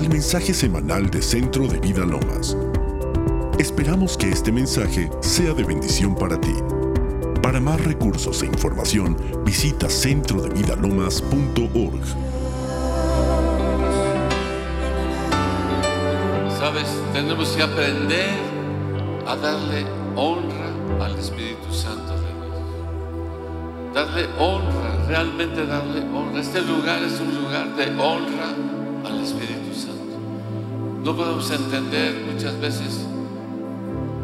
al 0.00 0.08
mensaje 0.08 0.54
semanal 0.54 1.10
de 1.10 1.20
Centro 1.20 1.68
de 1.68 1.78
Vida 1.78 2.06
Lomas. 2.06 2.56
Esperamos 3.58 4.16
que 4.16 4.30
este 4.30 4.50
mensaje 4.50 5.10
sea 5.20 5.52
de 5.52 5.62
bendición 5.62 6.14
para 6.14 6.40
ti. 6.40 6.54
Para 7.42 7.60
más 7.60 7.84
recursos 7.84 8.42
e 8.42 8.46
información, 8.46 9.14
visita 9.44 9.90
centrodevidalomas.org. 9.90 12.00
Sabes, 16.58 16.88
tenemos 17.12 17.50
que 17.50 17.62
aprender 17.62 18.38
a 19.26 19.36
darle 19.36 19.84
honra 20.16 20.72
al 21.04 21.18
Espíritu 21.18 21.74
Santo 21.74 22.14
de 22.14 22.22
Dios. 22.22 22.30
Darle 23.92 24.24
honra, 24.38 24.96
realmente 25.08 25.66
darle 25.66 26.00
honra. 26.08 26.40
Este 26.40 26.62
lugar 26.62 27.02
es 27.02 27.20
un 27.20 27.34
lugar 27.34 27.76
de 27.76 27.90
honra. 28.00 28.39
No 31.02 31.16
podemos 31.16 31.50
entender 31.50 32.14
muchas 32.30 32.60
veces 32.60 33.06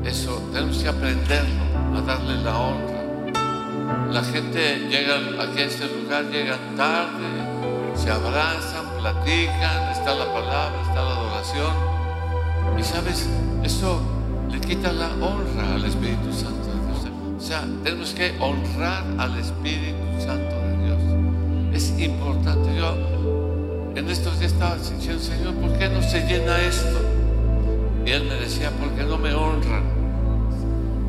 eso, 0.05 0.43
tenemos 0.53 0.77
que 0.77 0.89
aprenderlo, 0.89 1.65
a 1.97 2.02
darle 2.02 2.37
la 2.43 2.59
honra. 2.59 4.12
La 4.12 4.23
gente 4.23 4.87
llega 4.91 5.43
aquí 5.43 5.62
a 5.62 5.65
este 5.65 5.87
lugar, 5.87 6.25
llegan 6.30 6.77
tarde, 6.77 7.27
se 7.95 8.11
abrazan, 8.11 8.85
platican, 8.99 9.91
está 9.91 10.15
la 10.15 10.27
palabra, 10.27 10.80
está 10.83 10.95
la 11.02 11.16
adoración. 11.16 11.73
Y 12.79 12.83
sabes, 12.83 13.27
eso 13.65 14.01
le 14.51 14.61
quita 14.61 14.93
la 14.93 15.09
honra 15.15 15.77
al 15.77 15.85
Espíritu 15.87 16.30
Santo 16.30 16.69
de 16.69 16.87
Dios. 16.87 17.13
O 17.38 17.41
sea, 17.41 17.65
tenemos 17.83 18.11
que 18.13 18.35
honrar 18.38 19.02
al 19.19 19.38
Espíritu 19.38 20.21
Santo 20.21 20.55
de 20.55 20.85
Dios. 20.85 21.01
Es 21.73 21.99
importante. 21.99 22.77
Yo 22.77 23.45
en 23.96 24.10
estos 24.10 24.38
días 24.38 24.52
estaba 24.52 24.76
diciendo, 24.76 25.18
Señor, 25.18 25.54
¿por 25.54 25.73
qué 25.79 25.88
no 25.88 26.02
se 26.02 26.21
llena 26.26 26.60
esto? 26.60 27.01
Y 28.04 28.10
Él 28.10 28.24
me 28.24 28.34
decía, 28.34 28.71
porque 28.79 29.02
no 29.04 29.16
me 29.16 29.32
honran. 29.32 29.84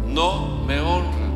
No 0.07 0.63
me 0.65 0.79
honran. 0.79 1.27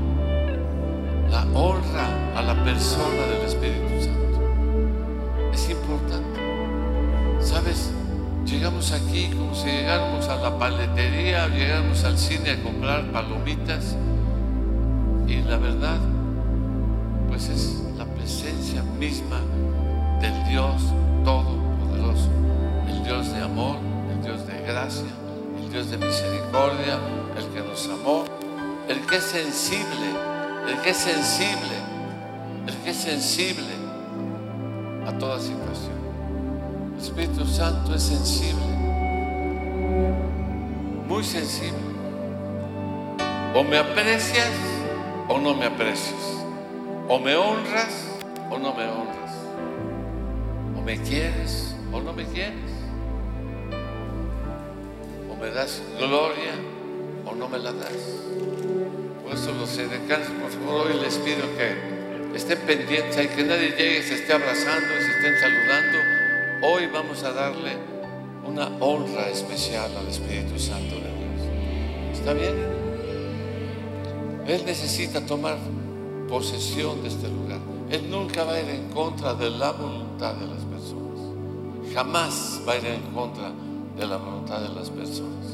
La 1.29 1.45
honra 1.53 2.37
a 2.37 2.41
la 2.41 2.63
persona 2.63 3.25
del 3.33 3.45
Espíritu 3.45 4.01
Santo. 4.01 5.51
Es 5.53 5.69
importante. 5.69 6.39
¿Sabes? 7.41 7.91
Llegamos 8.45 8.93
aquí 8.93 9.29
como 9.37 9.53
si 9.53 9.67
llegáramos 9.67 10.29
a 10.29 10.37
la 10.37 10.57
paletería, 10.57 11.47
llegáramos 11.49 12.03
al 12.05 12.17
cine 12.17 12.51
a 12.51 12.63
comprar 12.63 13.11
palomitas. 13.11 13.97
Y 15.27 15.41
la 15.41 15.57
verdad, 15.57 15.99
pues 17.27 17.49
es 17.49 17.83
la 17.97 18.05
presencia 18.05 18.83
misma 18.97 19.41
del 20.21 20.47
Dios 20.49 20.81
Todopoderoso. 21.23 22.29
El 22.87 23.03
Dios 23.03 23.33
de 23.33 23.41
amor, 23.41 23.77
el 24.11 24.23
Dios 24.23 24.47
de 24.47 24.61
gracia, 24.61 25.11
el 25.57 25.71
Dios 25.71 25.89
de 25.91 25.97
misericordia, 25.97 26.99
el 27.37 27.45
que 27.53 27.61
nos 27.61 27.87
amó, 27.87 28.25
el 28.87 28.99
que 29.05 29.17
es 29.17 29.23
sensible, 29.23 30.07
el 30.67 30.77
que 30.81 30.89
es 30.89 30.97
sensible, 30.97 31.75
el 32.67 32.75
que 32.77 32.89
es 32.91 32.97
sensible 32.97 33.73
a 35.07 35.11
toda 35.17 35.39
situación. 35.39 35.99
El 36.95 37.01
Espíritu 37.01 37.45
Santo 37.45 37.95
es 37.95 38.03
sensible, 38.03 38.65
muy 41.07 41.23
sensible. 41.23 41.91
O 43.53 43.63
me 43.63 43.77
aprecias 43.77 44.49
o 45.27 45.37
no 45.37 45.53
me 45.53 45.65
aprecias. 45.65 46.41
O 47.09 47.19
me 47.19 47.35
honras 47.35 48.07
o 48.49 48.57
no 48.57 48.73
me 48.73 48.85
honras. 48.85 49.10
Me 50.85 50.97
quieres 51.01 51.75
o 51.91 52.01
no 52.01 52.11
me 52.13 52.25
quieres. 52.25 52.71
O 55.29 55.35
me 55.35 55.49
das 55.51 55.81
gloria 55.97 56.53
o 57.25 57.35
no 57.35 57.47
me 57.47 57.59
la 57.59 57.71
das. 57.71 58.21
Por 59.23 59.33
eso 59.33 59.51
los 59.53 59.69
sedecanos, 59.69 60.27
por 60.41 60.51
favor, 60.51 60.87
hoy 60.87 60.99
les 61.01 61.17
pido 61.17 61.43
que 61.55 62.35
estén 62.35 62.59
pendientes 62.59 63.23
y 63.23 63.27
que 63.27 63.43
nadie 63.43 63.69
llegue 63.77 64.03
se 64.03 64.15
esté 64.15 64.33
abrazando 64.33 64.87
y 64.97 65.01
se 65.03 65.11
estén 65.11 65.39
saludando. 65.39 65.97
Hoy 66.63 66.87
vamos 66.87 67.23
a 67.23 67.31
darle 67.31 67.73
una 68.45 68.67
honra 68.79 69.29
especial 69.29 69.95
al 69.95 70.07
Espíritu 70.07 70.57
Santo 70.59 70.95
de 70.95 71.01
Dios. 71.01 72.17
¿Está 72.19 72.33
bien? 72.33 72.55
Él 74.47 74.63
necesita 74.65 75.25
tomar 75.25 75.57
posesión 76.27 77.01
de 77.03 77.09
este 77.09 77.27
lugar. 77.27 77.59
Él 77.89 78.09
nunca 78.09 78.43
va 78.43 78.53
a 78.53 78.61
ir 78.61 78.69
en 78.69 78.89
contra 78.89 79.33
de 79.33 79.49
la 79.49 79.71
voluntad 79.71 80.33
de 80.35 80.47
las 80.47 80.55
personas. 80.55 80.70
Jamás 81.93 82.61
va 82.65 82.73
a 82.73 82.77
ir 82.77 82.85
en 82.85 83.01
contra 83.13 83.51
de 83.97 84.07
la 84.07 84.17
voluntad 84.17 84.61
de 84.61 84.69
las 84.69 84.89
personas. 84.89 85.47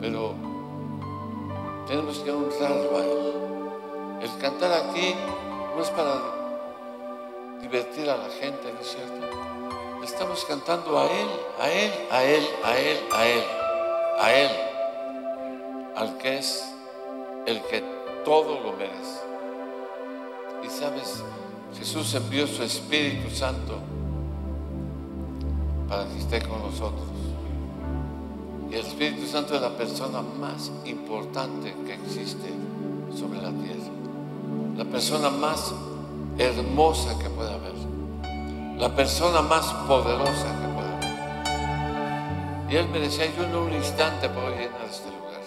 Pero 0.00 0.34
tenemos 1.86 2.18
que 2.18 2.30
honrarlo 2.32 2.98
a 2.98 3.04
Él. 3.04 3.32
El 4.22 4.38
cantar 4.40 4.72
aquí 4.72 5.14
no 5.76 5.82
es 5.82 5.90
para 5.90 6.20
divertir 7.60 8.10
a 8.10 8.16
la 8.16 8.28
gente, 8.30 8.72
¿no 8.72 8.80
es 8.80 8.88
cierto? 8.88 10.02
Estamos 10.02 10.44
cantando 10.44 10.98
a 10.98 11.06
Él, 11.06 11.28
a 11.60 11.70
Él, 11.70 11.92
a 12.10 12.24
Él, 12.24 12.48
a 12.64 12.78
Él, 12.78 12.98
a 13.12 13.26
Él, 13.28 13.44
a 14.18 14.32
Él, 14.32 14.50
al 15.96 16.18
que 16.18 16.38
es 16.38 16.64
el 17.46 17.60
que 17.62 17.84
todo 18.24 18.60
lo 18.60 18.72
merece. 18.72 19.20
Y 20.64 20.68
sabes, 20.68 21.22
Jesús 21.78 22.12
envió 22.14 22.46
su 22.48 22.64
Espíritu 22.64 23.30
Santo 23.30 23.78
para 25.92 26.08
que 26.08 26.18
esté 26.20 26.40
con 26.40 26.62
nosotros. 26.62 27.04
Y 28.70 28.74
el 28.76 28.86
Espíritu 28.86 29.26
Santo 29.26 29.54
es 29.54 29.60
la 29.60 29.76
persona 29.76 30.22
más 30.40 30.72
importante 30.86 31.76
que 31.84 31.92
existe 31.92 32.48
sobre 33.14 33.42
la 33.42 33.50
tierra. 33.50 33.92
La 34.78 34.86
persona 34.86 35.28
más 35.28 35.74
hermosa 36.38 37.18
que 37.18 37.28
pueda 37.28 37.52
haber. 37.56 37.74
La 38.78 38.96
persona 38.96 39.42
más 39.42 39.66
poderosa 39.86 40.46
que 40.62 40.68
pueda 40.72 40.96
haber. 40.96 42.72
Y 42.72 42.76
él 42.76 42.88
me 42.88 42.98
decía, 43.00 43.26
yo 43.36 43.44
en 43.44 43.54
un 43.54 43.74
instante 43.74 44.30
puedo 44.30 44.48
llenar 44.48 44.80
este 44.90 45.10
lugar. 45.10 45.42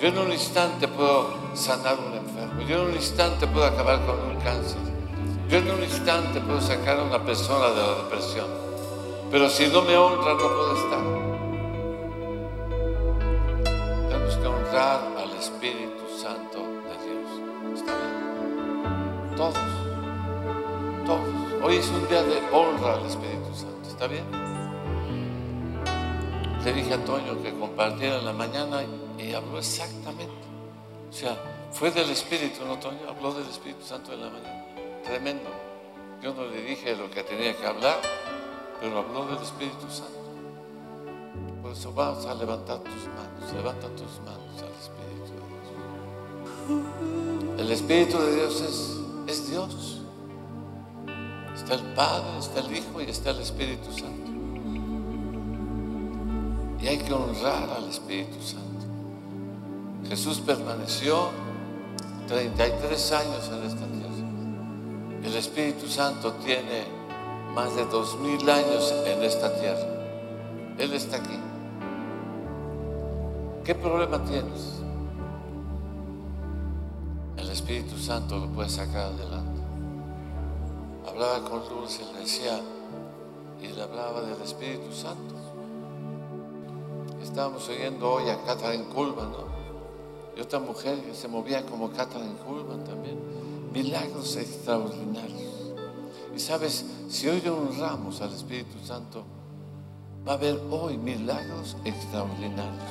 Yo 0.00 0.08
en 0.08 0.18
un 0.18 0.32
instante 0.32 0.88
puedo 0.88 1.34
sanar 1.54 1.98
un 1.98 2.14
enfermo. 2.14 2.62
Yo 2.62 2.80
en 2.80 2.86
un 2.92 2.96
instante 2.96 3.46
puedo 3.46 3.66
acabar 3.66 4.06
con 4.06 4.18
un 4.20 4.36
cáncer. 4.36 4.78
Yo 5.50 5.58
en 5.58 5.70
un 5.70 5.82
instante 5.82 6.40
puedo 6.40 6.62
sacar 6.62 6.98
a 7.00 7.02
una 7.02 7.22
persona 7.22 7.68
de 7.68 7.76
la 7.76 7.94
depresión. 8.04 8.67
Pero 9.30 9.50
si 9.50 9.66
no 9.66 9.82
me 9.82 9.94
honra, 9.94 10.32
no 10.32 10.38
puedo 10.38 10.74
estar. 10.74 11.04
Tenemos 14.08 14.36
que 14.36 14.46
honrar 14.46 15.00
al 15.18 15.30
Espíritu 15.38 16.04
Santo 16.18 16.60
de 16.60 16.94
Dios. 17.04 17.78
¿Está 17.78 17.92
bien? 17.94 19.36
Todos. 19.36 19.54
Todos. 21.04 21.62
Hoy 21.62 21.76
es 21.76 21.88
un 21.88 22.08
día 22.08 22.22
de 22.22 22.38
honra 22.50 22.94
al 22.94 23.04
Espíritu 23.04 23.54
Santo. 23.54 23.86
¿Está 23.86 24.06
bien? 24.06 24.24
Le 26.64 26.72
dije 26.72 26.94
a 26.94 27.04
Toño 27.04 27.42
que 27.42 27.52
compartiera 27.52 28.18
en 28.18 28.24
la 28.24 28.32
mañana 28.32 28.82
y 29.18 29.34
habló 29.34 29.58
exactamente. 29.58 30.32
O 31.10 31.12
sea, 31.12 31.36
fue 31.70 31.90
del 31.90 32.08
Espíritu, 32.08 32.64
¿no, 32.64 32.78
Toño? 32.78 33.00
Habló 33.08 33.34
del 33.34 33.48
Espíritu 33.48 33.84
Santo 33.84 34.14
en 34.14 34.22
la 34.22 34.30
mañana. 34.30 34.64
Tremendo. 35.04 35.50
Yo 36.22 36.32
no 36.34 36.46
le 36.46 36.62
dije 36.62 36.96
lo 36.96 37.10
que 37.10 37.22
tenía 37.22 37.56
que 37.56 37.64
hablar, 37.64 37.96
pero 38.80 38.98
habló 38.98 39.26
del 39.26 39.42
Espíritu 39.42 39.88
Santo. 39.88 40.18
Por 41.62 41.72
eso 41.72 41.92
vamos 41.92 42.24
a 42.26 42.34
levantar 42.34 42.78
tus 42.78 43.06
manos. 43.08 43.52
Levanta 43.54 43.88
tus 43.88 44.20
manos 44.24 44.62
al 44.62 44.72
Espíritu 44.80 45.32
de 45.34 45.52
Dios. 46.68 47.60
El 47.60 47.70
Espíritu 47.72 48.18
de 48.18 48.34
Dios 48.36 48.60
es, 48.60 48.96
es 49.26 49.50
Dios. 49.50 50.02
Está 51.54 51.74
el 51.74 51.82
Padre, 51.94 52.38
está 52.38 52.60
el 52.60 52.76
Hijo 52.76 53.00
y 53.00 53.04
está 53.04 53.30
el 53.30 53.40
Espíritu 53.40 53.92
Santo. 53.92 54.30
Y 56.80 56.86
hay 56.86 56.98
que 56.98 57.12
honrar 57.12 57.68
al 57.70 57.88
Espíritu 57.88 58.40
Santo. 58.40 58.86
Jesús 60.08 60.40
permaneció 60.40 61.30
33 62.28 63.12
años 63.12 63.50
en 63.52 63.62
esta 63.64 63.86
tierra. 63.86 64.08
El 65.24 65.34
Espíritu 65.34 65.88
Santo 65.88 66.32
tiene 66.34 66.97
más 67.54 67.74
de 67.74 67.84
dos 67.86 68.18
mil 68.18 68.48
años 68.48 68.94
en 69.06 69.22
esta 69.22 69.54
tierra. 69.58 69.86
Él 70.78 70.92
está 70.92 71.16
aquí. 71.16 71.38
¿Qué 73.64 73.74
problema 73.74 74.24
tienes? 74.24 74.80
El 77.36 77.50
Espíritu 77.50 77.98
Santo 77.98 78.38
lo 78.38 78.46
puede 78.48 78.68
sacar 78.68 79.12
adelante. 79.12 79.60
Hablaba 81.06 81.40
con 81.48 81.60
Lourdes 81.68 82.00
y 82.00 82.14
le 82.14 82.20
decía, 82.20 82.60
y 83.60 83.68
le 83.68 83.82
hablaba 83.82 84.22
del 84.22 84.40
Espíritu 84.42 84.92
Santo. 84.92 85.34
Estábamos 87.22 87.68
oyendo 87.68 88.10
hoy 88.10 88.28
a 88.28 88.42
Catherine 88.44 88.84
Kuhlman, 88.84 89.32
¿no? 89.32 89.48
Y 90.36 90.40
otra 90.40 90.60
mujer 90.60 91.00
que 91.00 91.14
se 91.14 91.28
movía 91.28 91.66
como 91.66 91.90
Catherine 91.90 92.36
Kuhlman 92.46 92.84
también. 92.84 93.18
Milagros 93.72 94.36
extraordinarios. 94.36 95.47
Y 96.38 96.40
sabes, 96.40 96.84
si 97.08 97.26
hoy 97.26 97.42
honramos 97.48 98.20
al 98.20 98.32
Espíritu 98.32 98.78
Santo, 98.86 99.24
va 100.24 100.34
a 100.34 100.34
haber 100.36 100.56
hoy 100.70 100.96
milagros 100.96 101.76
extraordinarios. 101.84 102.84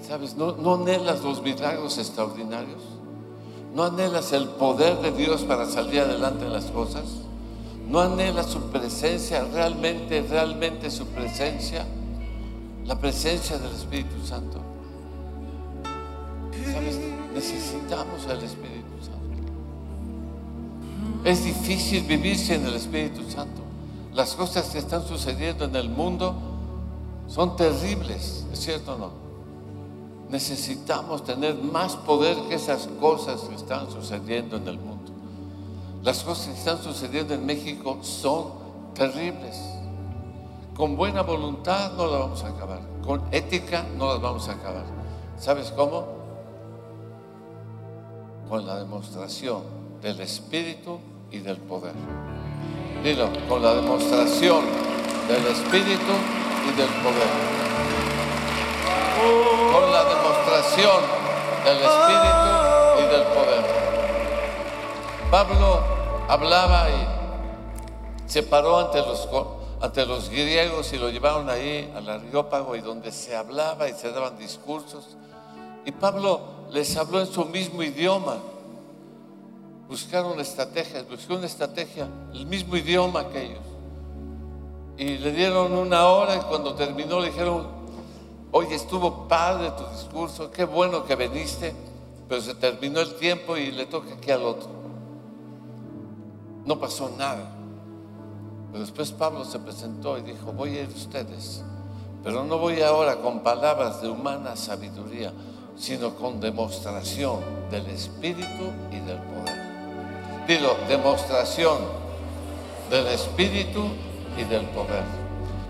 ¿Sabes? 0.00 0.34
¿No, 0.34 0.52
no 0.52 0.76
anhelas 0.76 1.20
los 1.20 1.42
milagros 1.42 1.98
extraordinarios? 1.98 2.80
¿No 3.74 3.84
anhelas 3.84 4.32
el 4.32 4.48
poder 4.48 4.96
de 5.02 5.12
Dios 5.12 5.42
para 5.42 5.66
salir 5.66 6.00
adelante 6.00 6.46
en 6.46 6.54
las 6.54 6.70
cosas? 6.70 7.04
¿No 7.86 8.00
anhelas 8.00 8.46
su 8.46 8.70
presencia, 8.70 9.44
realmente, 9.52 10.22
realmente 10.22 10.90
su 10.90 11.04
presencia? 11.08 11.84
La 12.86 12.98
presencia 12.98 13.58
del 13.58 13.74
Espíritu 13.74 14.24
Santo. 14.24 14.58
¿Sabes? 16.64 16.98
Necesitamos 17.34 18.26
al 18.26 18.42
Espíritu. 18.42 18.79
Es 21.24 21.44
difícil 21.44 22.04
vivir 22.04 22.38
sin 22.38 22.64
el 22.64 22.74
Espíritu 22.74 23.28
Santo. 23.30 23.60
Las 24.14 24.34
cosas 24.34 24.70
que 24.70 24.78
están 24.78 25.06
sucediendo 25.06 25.66
en 25.66 25.76
el 25.76 25.90
mundo 25.90 26.34
son 27.28 27.56
terribles, 27.56 28.46
¿es 28.52 28.58
cierto 28.58 28.94
o 28.94 28.98
no? 28.98 29.10
Necesitamos 30.30 31.24
tener 31.24 31.56
más 31.56 31.94
poder 31.96 32.36
que 32.48 32.54
esas 32.54 32.88
cosas 33.00 33.42
que 33.42 33.54
están 33.54 33.90
sucediendo 33.90 34.56
en 34.56 34.66
el 34.66 34.78
mundo. 34.78 35.12
Las 36.02 36.24
cosas 36.24 36.46
que 36.46 36.58
están 36.58 36.82
sucediendo 36.82 37.34
en 37.34 37.44
México 37.44 37.98
son 38.00 38.52
terribles. 38.94 39.60
Con 40.74 40.96
buena 40.96 41.22
voluntad 41.22 41.92
no 41.92 42.06
las 42.06 42.20
vamos 42.20 42.44
a 42.44 42.48
acabar. 42.48 42.80
Con 43.04 43.22
ética 43.30 43.84
no 43.98 44.12
las 44.12 44.22
vamos 44.22 44.48
a 44.48 44.52
acabar. 44.52 44.84
¿Sabes 45.38 45.70
cómo? 45.72 46.06
Con 48.48 48.66
la 48.66 48.78
demostración 48.78 49.62
del 50.00 50.20
Espíritu 50.20 50.98
y 51.30 51.38
del 51.38 51.56
poder. 51.56 51.92
Dilo, 53.02 53.28
con 53.48 53.62
la 53.62 53.74
demostración 53.74 54.64
del 55.28 55.46
Espíritu 55.46 56.12
y 56.68 56.76
del 56.76 56.88
poder. 56.88 57.30
Con 59.72 59.92
la 59.92 60.04
demostración 60.04 61.02
del 61.64 61.76
Espíritu 61.76 62.50
y 62.98 63.02
del 63.10 63.22
poder. 63.34 63.64
Pablo 65.30 65.80
hablaba 66.28 66.90
y 66.90 68.30
se 68.30 68.42
paró 68.42 68.78
ante 68.78 68.98
los, 68.98 69.28
ante 69.80 70.06
los 70.06 70.28
griegos 70.28 70.92
y 70.92 70.98
lo 70.98 71.08
llevaron 71.08 71.48
ahí 71.48 71.92
al 71.96 72.08
Areópago 72.08 72.76
y 72.76 72.80
donde 72.80 73.12
se 73.12 73.36
hablaba 73.36 73.88
y 73.88 73.92
se 73.92 74.10
daban 74.12 74.36
discursos. 74.36 75.16
Y 75.84 75.92
Pablo 75.92 76.40
les 76.70 76.96
habló 76.96 77.20
en 77.20 77.26
su 77.26 77.44
mismo 77.44 77.82
idioma 77.82 78.36
buscaron 79.90 80.38
estrategias, 80.38 81.06
buscó 81.08 81.34
una 81.34 81.46
estrategia, 81.46 82.06
el 82.32 82.46
mismo 82.46 82.76
idioma 82.76 83.28
que 83.28 83.42
ellos. 83.42 83.64
Y 84.96 85.18
le 85.18 85.32
dieron 85.32 85.72
una 85.72 86.06
hora 86.06 86.36
y 86.36 86.40
cuando 86.42 86.74
terminó 86.74 87.18
le 87.18 87.30
dijeron, 87.30 87.66
oye, 88.52 88.76
estuvo 88.76 89.26
padre 89.26 89.72
tu 89.72 89.84
discurso, 89.92 90.48
qué 90.52 90.64
bueno 90.64 91.04
que 91.04 91.16
viniste, 91.16 91.74
pero 92.28 92.40
se 92.40 92.54
terminó 92.54 93.00
el 93.00 93.16
tiempo 93.16 93.56
y 93.56 93.72
le 93.72 93.86
toca 93.86 94.14
aquí 94.14 94.30
al 94.30 94.44
otro. 94.44 94.68
No 96.64 96.78
pasó 96.78 97.10
nada. 97.18 97.56
Pero 98.70 98.84
después 98.84 99.10
Pablo 99.10 99.44
se 99.44 99.58
presentó 99.58 100.16
y 100.18 100.22
dijo, 100.22 100.52
voy 100.52 100.76
a 100.78 100.82
ir 100.82 100.88
ustedes, 100.94 101.64
pero 102.22 102.44
no 102.44 102.58
voy 102.58 102.80
ahora 102.82 103.16
con 103.16 103.40
palabras 103.40 104.00
de 104.00 104.08
humana 104.08 104.54
sabiduría, 104.54 105.32
sino 105.76 106.14
con 106.14 106.38
demostración 106.38 107.40
del 107.72 107.86
Espíritu 107.86 108.70
y 108.92 109.00
del 109.00 109.18
poder. 109.18 109.59
Dilo, 110.46 110.76
demostración 110.88 111.78
del 112.90 113.06
Espíritu 113.08 113.88
y 114.36 114.44
del 114.44 114.66
poder. 114.66 115.04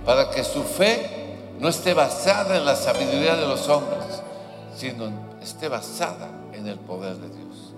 Para 0.04 0.30
que 0.30 0.42
su 0.42 0.62
fe 0.62 1.36
no 1.58 1.68
esté 1.68 1.92
basada 1.92 2.56
en 2.56 2.64
la 2.64 2.74
sabiduría 2.74 3.36
de 3.36 3.46
los 3.46 3.68
hombres, 3.68 4.22
sino 4.74 5.10
esté 5.42 5.68
basada 5.68 6.28
en 6.54 6.66
el 6.66 6.78
poder 6.78 7.16
de 7.16 7.28
Dios. 7.28 7.74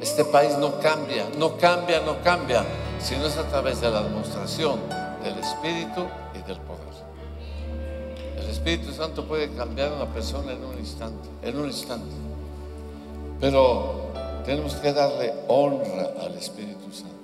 Este 0.00 0.24
país 0.24 0.58
no 0.58 0.80
cambia, 0.80 1.26
no 1.38 1.56
cambia, 1.56 2.00
no 2.00 2.20
cambia, 2.22 2.64
sino 3.00 3.26
es 3.26 3.36
a 3.36 3.44
través 3.44 3.80
de 3.80 3.90
la 3.90 4.02
demostración 4.02 4.80
del 5.22 5.38
Espíritu 5.38 6.06
y 6.34 6.38
del 6.46 6.58
poder. 6.58 6.84
El 8.38 8.50
Espíritu 8.50 8.92
Santo 8.92 9.24
puede 9.24 9.50
cambiar 9.50 9.92
a 9.92 9.94
una 9.94 10.06
persona 10.06 10.52
en 10.52 10.64
un 10.64 10.78
instante, 10.78 11.28
en 11.42 11.58
un 11.58 11.66
instante. 11.66 12.14
Pero 13.40 14.13
tenemos 14.44 14.74
que 14.74 14.92
darle 14.92 15.32
honra 15.48 16.12
al 16.20 16.36
Espíritu 16.36 16.92
Santo. 16.92 17.14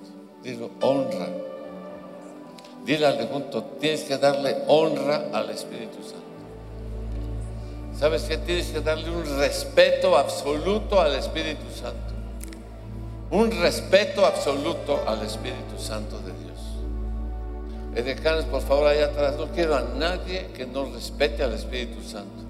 Dilo, 0.42 0.70
honra. 0.80 1.28
Dile 2.84 3.06
al 3.06 3.28
junto, 3.28 3.62
tienes 3.78 4.04
que 4.04 4.16
darle 4.16 4.56
honra 4.66 5.28
al 5.32 5.50
Espíritu 5.50 6.02
Santo. 6.02 6.20
¿Sabes 7.98 8.22
que 8.22 8.38
Tienes 8.38 8.68
que 8.68 8.80
darle 8.80 9.10
un 9.10 9.38
respeto 9.38 10.16
absoluto 10.16 11.00
al 11.00 11.14
Espíritu 11.14 11.66
Santo. 11.74 12.14
Un 13.30 13.50
respeto 13.60 14.24
absoluto 14.24 15.02
al 15.06 15.22
Espíritu 15.22 15.78
Santo 15.78 16.18
de 16.20 16.32
Dios. 16.32 16.50
Edecanes, 17.94 18.46
por 18.46 18.62
favor, 18.62 18.86
allá 18.86 19.06
atrás, 19.06 19.36
no 19.36 19.48
quiero 19.48 19.76
a 19.76 19.82
nadie 19.82 20.48
que 20.54 20.64
no 20.64 20.86
respete 20.86 21.42
al 21.42 21.52
Espíritu 21.52 22.02
Santo. 22.02 22.49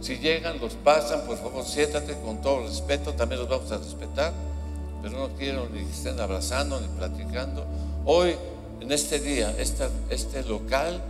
Si 0.00 0.16
llegan, 0.16 0.58
los 0.60 0.74
pasan, 0.74 1.26
por 1.26 1.36
favor, 1.36 1.64
siéntate 1.64 2.14
con 2.20 2.40
todo 2.40 2.66
respeto, 2.66 3.12
también 3.12 3.40
los 3.40 3.50
vamos 3.50 3.70
a 3.70 3.76
respetar, 3.76 4.32
pero 5.02 5.18
no 5.18 5.28
quiero 5.36 5.68
ni 5.68 5.84
que 5.84 5.90
estén 5.90 6.18
abrazando 6.18 6.80
ni 6.80 6.88
platicando. 6.88 7.66
Hoy, 8.06 8.34
en 8.80 8.90
este 8.90 9.20
día, 9.20 9.54
este, 9.58 9.88
este 10.08 10.42
local 10.44 11.02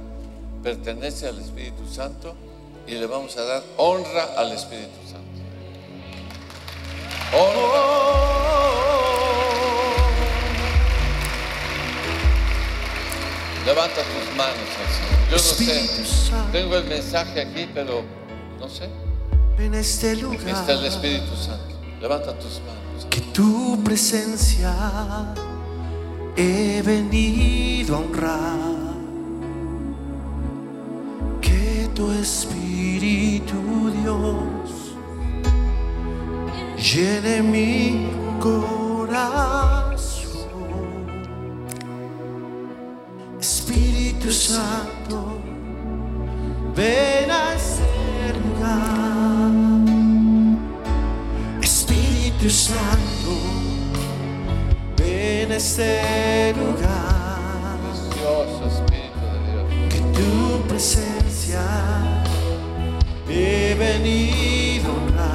pertenece 0.62 1.28
al 1.28 1.38
Espíritu 1.38 1.86
Santo 1.86 2.34
y 2.86 2.94
le 2.94 3.06
vamos 3.06 3.36
a 3.36 3.44
dar 3.44 3.62
honra 3.76 4.24
al 4.36 4.50
Espíritu 4.52 4.98
Santo. 5.06 5.20
Levanta 13.64 14.00
tus 14.02 14.36
manos 14.36 14.56
Yo 15.30 15.36
no 15.36 15.38
sé, 15.38 15.88
tengo 16.50 16.76
el 16.76 16.84
mensaje 16.86 17.40
aquí, 17.40 17.70
pero 17.72 18.02
no 18.60 18.68
sé. 18.68 18.88
En 19.58 19.74
este 19.74 20.16
lugar. 20.16 20.48
Está 20.48 20.72
el 20.72 20.84
Espíritu 20.84 21.34
Santo. 21.34 21.74
Levanta 22.00 22.38
tus 22.38 22.60
manos. 22.60 23.06
Que 23.08 23.20
tu 23.32 23.82
presencia 23.82 24.74
he 26.36 26.82
venido 26.82 27.96
a 27.96 27.98
honrar. 27.98 28.58
Que 31.40 31.88
tu 31.94 32.12
Espíritu 32.12 33.90
Dios 34.02 34.94
llene 36.76 37.42
mi 37.42 38.08
corazón. 38.40 39.70
Espíritu 43.40 44.30
Santo, 44.30 45.38
ven 46.74 47.30
a 47.30 47.54
Espíritu 51.62 52.48
Santo, 52.48 53.32
ven 54.96 55.52
a 55.52 55.56
este 55.56 56.54
lugar. 56.56 57.78
Precioso 57.82 58.66
Espíritu 58.66 59.20
de 59.32 59.38
Dios. 59.50 59.64
Que 59.88 60.00
tu 60.16 60.62
presencia 60.68 61.62
he 63.28 63.74
venido 63.78 64.92
a 65.18 65.30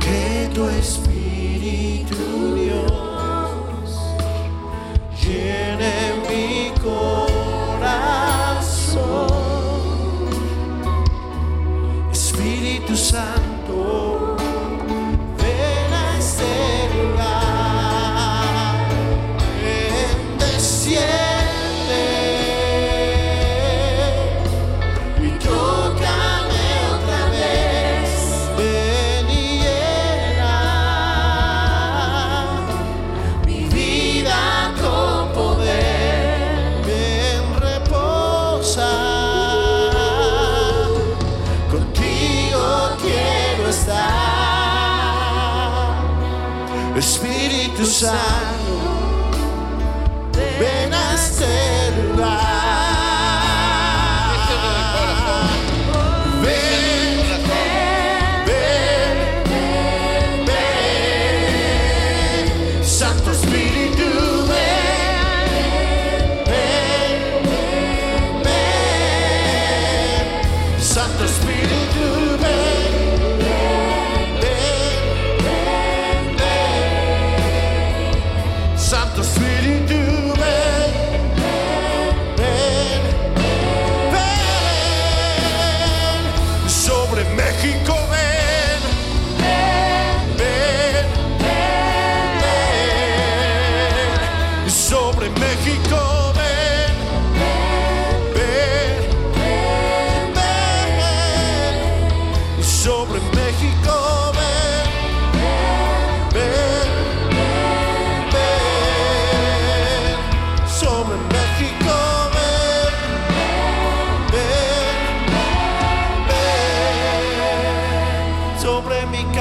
Que 0.00 0.50
tu 0.54 0.68
Espíritu 0.68 2.53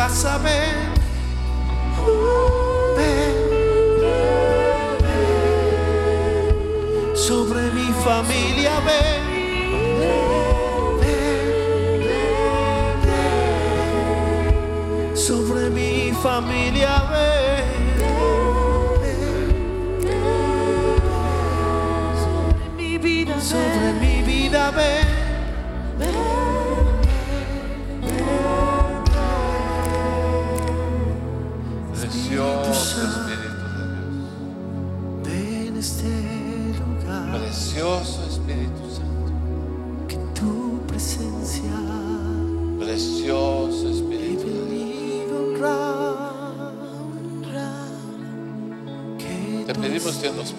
casa, 0.03 0.38
ven, 0.39 0.93
ven, 2.98 3.36
sobre 7.15 7.62
mi 7.72 7.88
familia, 8.03 8.62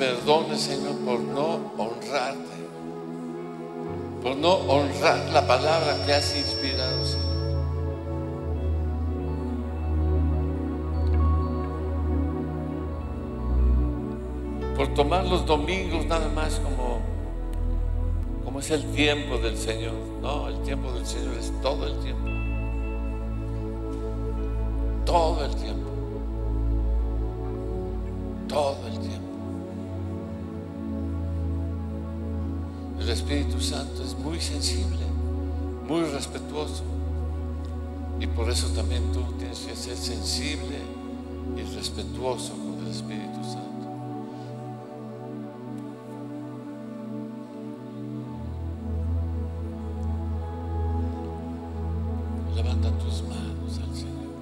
perdones, 0.05 0.61
Señor, 0.61 0.97
por 1.05 1.21
no 1.21 1.73
honrarte. 1.79 2.55
Por 4.23 4.37
no 4.37 4.53
honrar 4.53 5.31
la 5.33 5.47
palabra 5.47 6.05
que 6.05 6.13
has 6.13 6.37
inspirado, 6.37 7.05
Señor. 7.05 7.25
Por 14.77 14.89
tomar 14.95 15.25
los 15.27 15.47
domingos 15.47 16.05
nada 16.07 16.29
más 16.29 16.61
como, 16.61 17.01
como 18.45 18.61
es 18.61 18.71
el 18.71 18.85
tiempo 18.93 19.39
del 19.39 19.57
Señor. 19.57 19.95
No, 20.21 20.49
el 20.49 20.61
tiempo 20.63 20.93
del 20.93 21.07
Señor 21.07 21.35
es 21.39 21.53
todo 21.63 21.87
el 21.87 21.99
tiempo. 22.01 22.29
Todo 25.07 25.45
el 25.45 25.55
tiempo. 25.55 25.91
Todo 28.49 28.77
el 28.87 28.93
tiempo. 28.93 28.94
Espíritu 33.25 33.59
Santo 33.59 34.03
es 34.03 34.15
muy 34.19 34.39
sensible, 34.39 35.07
muy 35.89 36.03
respetuoso. 36.03 36.83
Y 38.21 38.27
por 38.27 38.51
eso 38.51 38.69
también 38.77 39.03
tú 39.15 39.23
tienes 39.39 39.61
que 39.61 39.75
ser 39.75 39.97
sensible 39.97 40.77
y 41.57 41.63
respetuoso 41.75 42.53
con 42.53 42.85
el 42.85 42.91
Espíritu 42.93 43.43
Santo. 43.43 43.89
Levanta 52.55 52.91
tus 52.99 53.23
manos 53.23 53.79
al 53.79 53.97
Señor. 53.97 54.35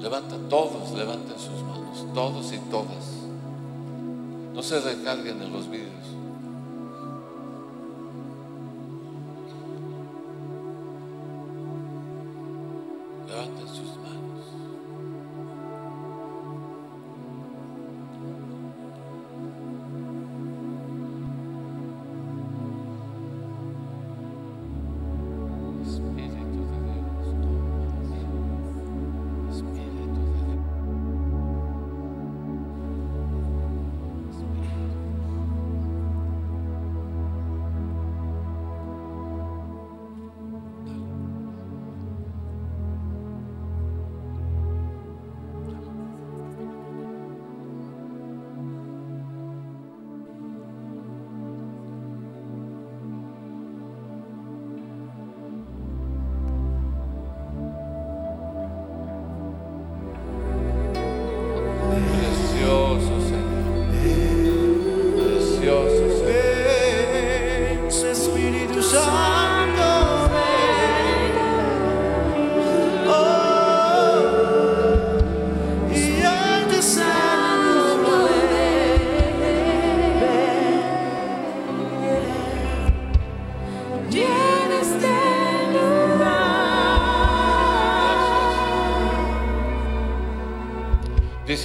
Levanta 0.00 0.36
todos, 0.48 0.92
levanten 0.92 1.38
sus 1.38 1.62
manos, 1.64 2.06
todos 2.14 2.50
y 2.54 2.58
todas. 2.70 3.04
No 4.54 4.62
se 4.62 4.80
recarguen 4.80 5.42
en 5.42 5.52
los 5.52 5.68
vídeos. 5.68 6.25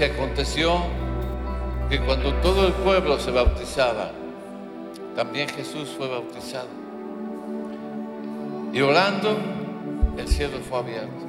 Dice, 0.01 0.13
aconteció 0.15 0.79
que 1.87 1.99
cuando 1.99 2.33
todo 2.41 2.65
el 2.65 2.73
pueblo 2.73 3.19
se 3.19 3.29
bautizaba, 3.29 4.09
también 5.15 5.47
Jesús 5.47 5.89
fue 5.95 6.07
bautizado. 6.07 6.69
Y 8.73 8.81
orando, 8.81 9.37
el 10.17 10.27
cielo 10.27 10.57
fue 10.67 10.79
abierto. 10.79 11.23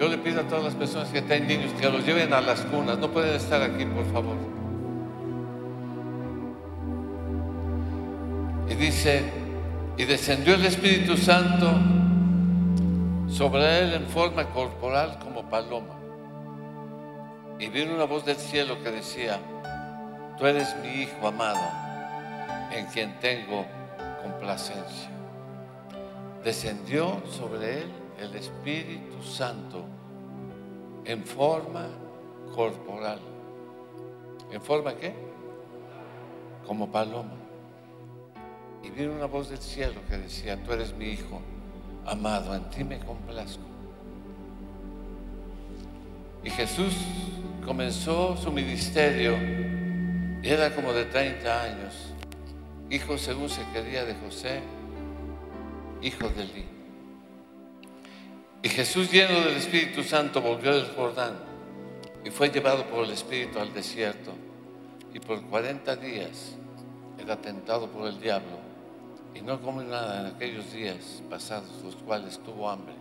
Yo 0.00 0.08
le 0.08 0.18
pido 0.18 0.40
a 0.40 0.42
todas 0.48 0.64
las 0.64 0.74
personas 0.74 1.10
que 1.10 1.22
tienen 1.22 1.46
niños 1.46 1.72
que 1.80 1.88
los 1.88 2.04
lleven 2.04 2.32
a 2.32 2.40
las 2.40 2.62
cunas. 2.62 2.98
No 2.98 3.08
pueden 3.08 3.36
estar 3.36 3.62
aquí, 3.62 3.84
por 3.84 4.04
favor. 4.06 4.34
Y 8.68 8.74
dice, 8.74 9.30
y 9.96 10.04
descendió 10.06 10.54
el 10.54 10.64
Espíritu 10.64 11.16
Santo 11.16 11.70
sobre 13.28 13.78
él 13.78 13.94
en 13.94 14.08
forma 14.08 14.44
corporal 14.46 15.20
como 15.22 15.48
paloma. 15.48 15.97
Y 17.58 17.68
vino 17.68 17.94
una 17.94 18.04
voz 18.04 18.24
del 18.24 18.36
cielo 18.36 18.80
que 18.82 18.90
decía, 18.90 19.40
tú 20.38 20.46
eres 20.46 20.76
mi 20.82 21.02
hijo 21.02 21.26
amado, 21.26 21.58
en 22.70 22.86
quien 22.86 23.18
tengo 23.18 23.66
complacencia. 24.22 25.10
Descendió 26.44 27.20
sobre 27.28 27.82
él 27.82 27.92
el 28.20 28.34
Espíritu 28.36 29.22
Santo 29.22 29.84
en 31.04 31.24
forma 31.24 31.88
corporal. 32.54 33.18
¿En 34.52 34.62
forma 34.62 34.94
qué? 34.94 35.14
Como 36.66 36.90
paloma. 36.90 37.34
Y 38.84 38.90
vino 38.90 39.12
una 39.12 39.26
voz 39.26 39.48
del 39.48 39.58
cielo 39.58 40.00
que 40.08 40.16
decía, 40.16 40.62
tú 40.62 40.72
eres 40.72 40.94
mi 40.94 41.06
hijo 41.06 41.40
amado, 42.06 42.54
en 42.54 42.70
ti 42.70 42.84
me 42.84 43.00
complazco. 43.00 43.67
Y 46.44 46.50
Jesús 46.50 46.94
comenzó 47.64 48.36
su 48.36 48.50
ministerio 48.52 49.36
era 50.42 50.74
como 50.74 50.92
de 50.92 51.04
30 51.04 51.62
años, 51.62 51.94
hijo 52.90 53.18
según 53.18 53.48
se 53.48 53.62
quería 53.72 54.04
de 54.04 54.14
José, 54.14 54.60
hijo 56.00 56.28
de 56.28 56.42
Eli. 56.42 56.64
Y 58.62 58.68
Jesús 58.68 59.10
lleno 59.10 59.40
del 59.40 59.56
Espíritu 59.56 60.02
Santo 60.02 60.40
volvió 60.40 60.74
del 60.74 60.86
Jordán 60.94 61.34
y 62.24 62.30
fue 62.30 62.50
llevado 62.50 62.86
por 62.86 63.04
el 63.04 63.10
Espíritu 63.10 63.58
al 63.58 63.72
desierto 63.74 64.32
y 65.12 65.20
por 65.20 65.42
40 65.42 65.96
días 65.96 66.56
era 67.18 67.36
tentado 67.36 67.88
por 67.88 68.06
el 68.06 68.20
diablo 68.20 68.58
y 69.34 69.40
no 69.40 69.60
comió 69.60 69.82
nada 69.82 70.20
en 70.20 70.34
aquellos 70.34 70.72
días 70.72 71.22
pasados, 71.28 71.70
los 71.84 71.96
cuales 71.96 72.38
tuvo 72.38 72.70
hambre. 72.70 72.94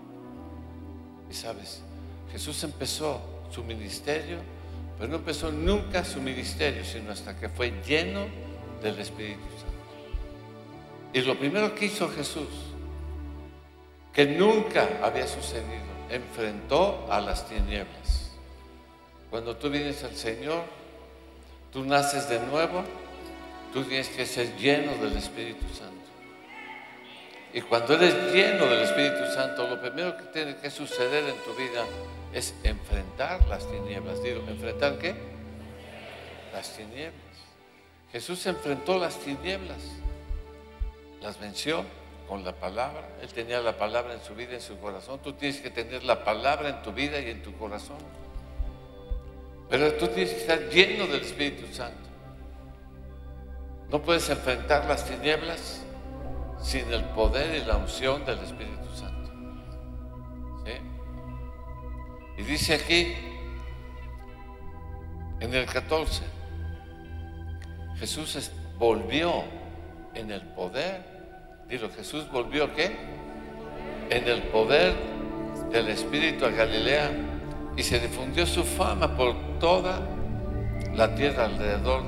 Y 1.29 1.33
sabes, 1.33 1.81
Jesús 2.31 2.63
empezó 2.63 3.21
su 3.51 3.63
ministerio, 3.63 4.39
pero 4.97 5.09
no 5.09 5.17
empezó 5.17 5.51
nunca 5.51 6.03
su 6.03 6.21
ministerio, 6.21 6.83
sino 6.83 7.11
hasta 7.11 7.37
que 7.37 7.49
fue 7.49 7.73
lleno 7.85 8.25
del 8.81 8.99
Espíritu 8.99 9.43
Santo. 9.57 9.67
Y 11.13 11.21
lo 11.21 11.37
primero 11.37 11.73
que 11.73 11.85
hizo 11.85 12.09
Jesús, 12.09 12.47
que 14.13 14.25
nunca 14.25 14.87
había 15.01 15.27
sucedido, 15.27 15.85
enfrentó 16.09 17.07
a 17.09 17.19
las 17.19 17.47
tinieblas. 17.47 18.31
Cuando 19.29 19.55
tú 19.55 19.69
vienes 19.69 20.03
al 20.03 20.15
Señor, 20.15 20.63
tú 21.71 21.83
naces 21.85 22.29
de 22.29 22.39
nuevo, 22.39 22.83
tú 23.73 23.83
tienes 23.83 24.09
que 24.09 24.25
ser 24.25 24.55
lleno 24.57 24.95
del 24.95 25.17
Espíritu 25.17 25.65
Santo. 25.73 25.95
Y 27.53 27.61
cuando 27.61 27.93
eres 27.93 28.13
lleno 28.33 28.65
del 28.65 28.81
Espíritu 28.81 29.31
Santo, 29.33 29.67
lo 29.67 29.81
primero 29.81 30.15
que 30.17 30.23
tiene 30.25 30.55
que 30.57 30.69
suceder 30.69 31.23
en 31.23 31.35
tu 31.43 31.53
vida 31.55 31.85
es 32.37 32.53
enfrentar 32.63 33.45
las 33.47 33.69
tinieblas. 33.69 34.21
Digo, 34.21 34.43
¿enfrentar 34.47 34.99
qué? 34.99 35.15
Las 36.53 36.75
tinieblas. 36.75 37.13
Jesús 38.11 38.45
enfrentó 38.45 38.97
las 38.97 39.19
tinieblas, 39.19 39.79
las 41.21 41.39
venció 41.39 41.83
con 42.27 42.43
la 42.43 42.53
palabra. 42.53 43.07
Él 43.21 43.29
tenía 43.29 43.59
la 43.59 43.77
palabra 43.77 44.13
en 44.13 44.21
su 44.21 44.35
vida, 44.35 44.53
en 44.53 44.61
su 44.61 44.77
corazón. 44.79 45.19
Tú 45.23 45.33
tienes 45.33 45.59
que 45.59 45.69
tener 45.69 46.03
la 46.03 46.23
palabra 46.23 46.69
en 46.69 46.81
tu 46.83 46.91
vida 46.93 47.19
y 47.19 47.29
en 47.29 47.41
tu 47.41 47.53
corazón. 47.57 47.97
Pero 49.69 49.93
tú 49.93 50.07
tienes 50.07 50.33
que 50.33 50.39
estar 50.39 50.59
lleno 50.69 51.07
del 51.07 51.21
Espíritu 51.21 51.73
Santo. 51.73 52.07
No 53.89 54.01
puedes 54.01 54.29
enfrentar 54.29 54.85
las 54.85 55.05
tinieblas 55.05 55.81
sin 56.61 56.91
el 56.91 57.03
poder 57.05 57.55
y 57.55 57.65
la 57.65 57.77
unción 57.77 58.25
del 58.25 58.39
Espíritu 58.39 58.95
Santo. 58.95 59.06
Y 62.37 62.43
dice 62.43 62.75
aquí, 62.75 63.15
en 65.39 65.53
el 65.53 65.65
14, 65.65 66.23
Jesús 67.99 68.51
volvió 68.77 69.43
en 70.13 70.31
el 70.31 70.41
poder. 70.41 71.01
Dilo, 71.67 71.89
Jesús 71.89 72.29
volvió 72.31 72.73
qué? 72.75 72.95
En 74.09 74.27
el 74.27 74.43
poder 74.43 74.93
del 75.71 75.89
Espíritu 75.89 76.45
a 76.45 76.49
Galilea 76.49 77.11
y 77.75 77.83
se 77.83 77.99
difundió 77.99 78.45
su 78.45 78.63
fama 78.63 79.15
por 79.15 79.35
toda 79.59 79.99
la 80.93 81.13
tierra 81.15 81.45
alrededor 81.45 82.03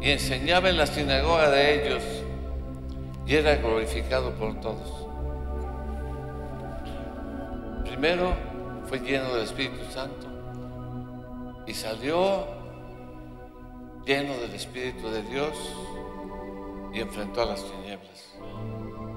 y 0.00 0.10
enseñaba 0.10 0.68
en 0.68 0.76
la 0.76 0.86
sinagoga 0.86 1.50
de 1.50 1.86
ellos 1.86 2.02
y 3.26 3.34
era 3.36 3.56
glorificado 3.56 4.32
por 4.32 4.60
todos. 4.60 5.06
Primero 7.84 8.51
fue 8.92 9.00
lleno 9.00 9.32
del 9.32 9.44
Espíritu 9.44 9.90
Santo 9.90 10.26
y 11.66 11.72
salió 11.72 12.44
lleno 14.04 14.34
del 14.34 14.54
Espíritu 14.54 15.08
de 15.08 15.22
Dios 15.22 15.54
y 16.92 17.00
enfrentó 17.00 17.40
a 17.40 17.46
las 17.46 17.64
tinieblas. 17.64 18.34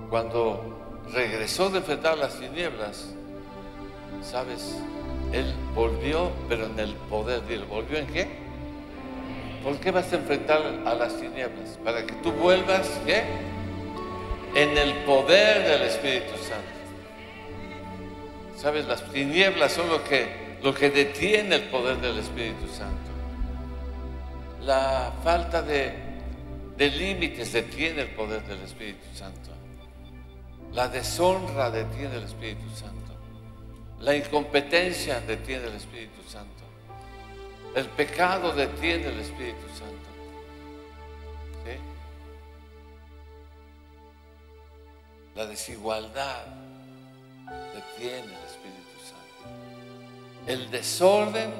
Cuando 0.09 1.03
regresó 1.11 1.69
de 1.71 1.79
enfrentar 1.79 2.17
las 2.17 2.39
tinieblas, 2.39 3.13
¿sabes? 4.23 4.77
Él 5.33 5.53
volvió, 5.75 6.31
pero 6.47 6.67
en 6.67 6.79
el 6.79 6.95
poder 7.09 7.41
de 7.41 7.55
él. 7.55 7.65
¿Volvió 7.65 7.97
en 7.97 8.07
qué? 8.07 8.29
¿Por 9.61 9.75
qué 9.81 9.91
vas 9.91 10.09
a 10.13 10.15
enfrentar 10.15 10.61
a 10.85 10.93
las 10.93 11.19
tinieblas? 11.19 11.77
Para 11.83 12.05
que 12.05 12.13
tú 12.23 12.31
vuelvas, 12.31 12.87
¿qué? 13.05 13.23
En 14.55 14.77
el 14.77 14.93
poder 15.03 15.67
del 15.67 15.81
Espíritu 15.81 16.31
Santo. 16.47 16.74
¿Sabes? 18.65 18.87
Las 18.87 19.03
tinieblas 19.11 19.73
son 19.73 19.89
lo 19.89 20.03
que, 20.03 20.57
lo 20.63 20.73
que 20.73 20.89
detiene 20.89 21.57
el 21.57 21.63
poder 21.65 21.97
del 22.01 22.17
Espíritu 22.17 22.67
Santo. 22.67 23.11
La 24.61 25.13
falta 25.23 25.61
de, 25.61 25.93
de 26.75 26.89
límites 26.89 27.53
detiene 27.53 28.01
el 28.01 28.15
poder 28.15 28.41
del 28.47 28.59
Espíritu 28.61 29.05
Santo. 29.13 29.51
La 30.73 30.87
deshonra 30.87 31.69
detiene 31.69 32.15
el 32.15 32.23
Espíritu 32.23 32.67
Santo. 32.75 33.13
La 33.99 34.15
incompetencia 34.15 35.21
detiene 35.21 35.67
el 35.67 35.75
Espíritu 35.75 36.23
Santo. 36.27 36.63
El 37.75 37.85
pecado 37.89 38.51
detiene 38.51 39.09
el 39.09 39.19
Espíritu 39.19 39.67
Santo. 39.77 40.09
La 45.35 45.45
desigualdad 45.45 46.45
detiene. 47.75 48.44
El 50.47 50.69
desorden, 50.69 51.51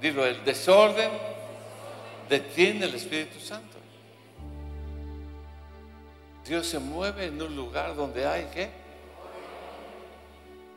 digo, 0.00 0.24
el 0.24 0.42
desorden 0.44 1.10
detiene 2.28 2.86
el 2.86 2.94
Espíritu 2.94 3.38
Santo. 3.38 3.78
Dios 6.46 6.66
se 6.66 6.78
mueve 6.78 7.26
en 7.26 7.40
un 7.40 7.54
lugar 7.54 7.94
donde 7.94 8.26
hay 8.26 8.48
qué? 8.52 8.70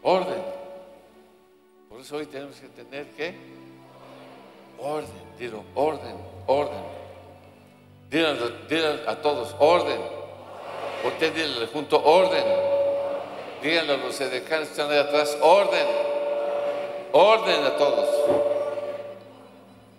Orden. 0.01 0.43
Por 1.89 2.01
eso 2.01 2.17
hoy 2.17 2.25
tenemos 2.25 2.57
que 2.57 2.67
tener 2.67 3.07
qué? 3.11 3.35
Orden, 4.77 5.09
digo, 5.39 5.63
orden, 5.73 6.15
orden. 6.47 6.83
Díganle, 8.09 9.07
a 9.07 9.15
todos, 9.15 9.55
orden. 9.57 9.99
Usted 11.05 11.33
díganle 11.33 11.67
junto, 11.67 12.03
orden. 12.03 12.43
Díganle 13.61 13.93
a 13.93 13.97
los 13.97 14.19
edecanes 14.19 14.67
que 14.67 14.73
están 14.73 14.91
ahí 14.91 14.99
atrás, 14.99 15.37
orden. 15.41 16.12
Orden 17.13 17.63
a 17.63 17.77
todos. 17.77 18.09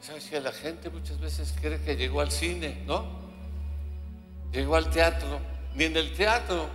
¿Sabes 0.02 0.28
que 0.28 0.40
la 0.40 0.50
gente 0.50 0.90
muchas 0.90 1.20
veces 1.20 1.54
cree 1.60 1.80
que 1.80 1.96
llegó 1.96 2.20
al 2.20 2.32
cine, 2.32 2.82
no? 2.86 3.04
Llegó 4.52 4.74
al 4.74 4.90
teatro. 4.90 5.38
Ni 5.76 5.84
en 5.84 5.96
el 5.96 6.12
teatro. 6.12 6.66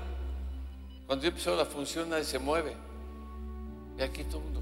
Cuando 1.06 1.24
yo 1.24 1.30
empezó 1.30 1.56
la 1.58 1.66
función 1.66 2.10
nadie 2.10 2.24
se 2.24 2.40
mueve. 2.40 2.74
Y 3.98 4.02
aquí 4.02 4.24
todo 4.24 4.38
el 4.38 4.44
mundo. 4.46 4.62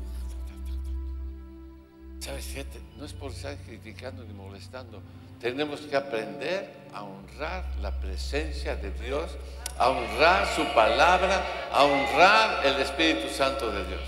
¿Sabes 2.22 2.48
qué? 2.54 2.66
No 2.98 3.06
es 3.06 3.14
por 3.14 3.32
estar 3.32 3.56
criticando 3.58 4.24
ni 4.24 4.34
molestando. 4.34 5.00
Tenemos 5.40 5.82
que 5.82 5.96
aprender 5.96 6.74
a 6.92 7.04
honrar 7.04 7.64
la 7.82 7.92
presencia 7.92 8.76
de 8.76 8.92
Dios, 8.94 9.30
a 9.78 9.90
honrar 9.90 10.48
su 10.56 10.66
palabra, 10.74 11.70
a 11.72 11.84
honrar 11.84 12.66
el 12.66 12.82
Espíritu 12.82 13.30
Santo 13.30 13.72
de 13.72 13.86
Dios. 13.86 14.02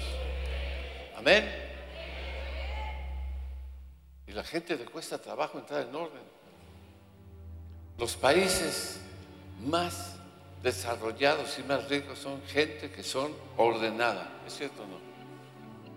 Amén. 1.15 1.58
Y 4.29 4.31
la 4.31 4.43
gente 4.43 4.77
le 4.77 4.85
cuesta 4.85 5.17
trabajo 5.17 5.57
entrar 5.57 5.87
en 5.87 5.95
orden. 5.95 6.21
Los 7.97 8.15
países 8.15 8.99
más 9.65 10.17
desarrollados 10.61 11.57
y 11.57 11.63
más 11.63 11.89
ricos 11.89 12.19
son 12.19 12.39
gente 12.43 12.91
que 12.91 13.01
son 13.01 13.33
ordenada. 13.57 14.29
¿Es 14.45 14.55
cierto 14.55 14.83
o 14.83 14.85
no? 14.85 14.99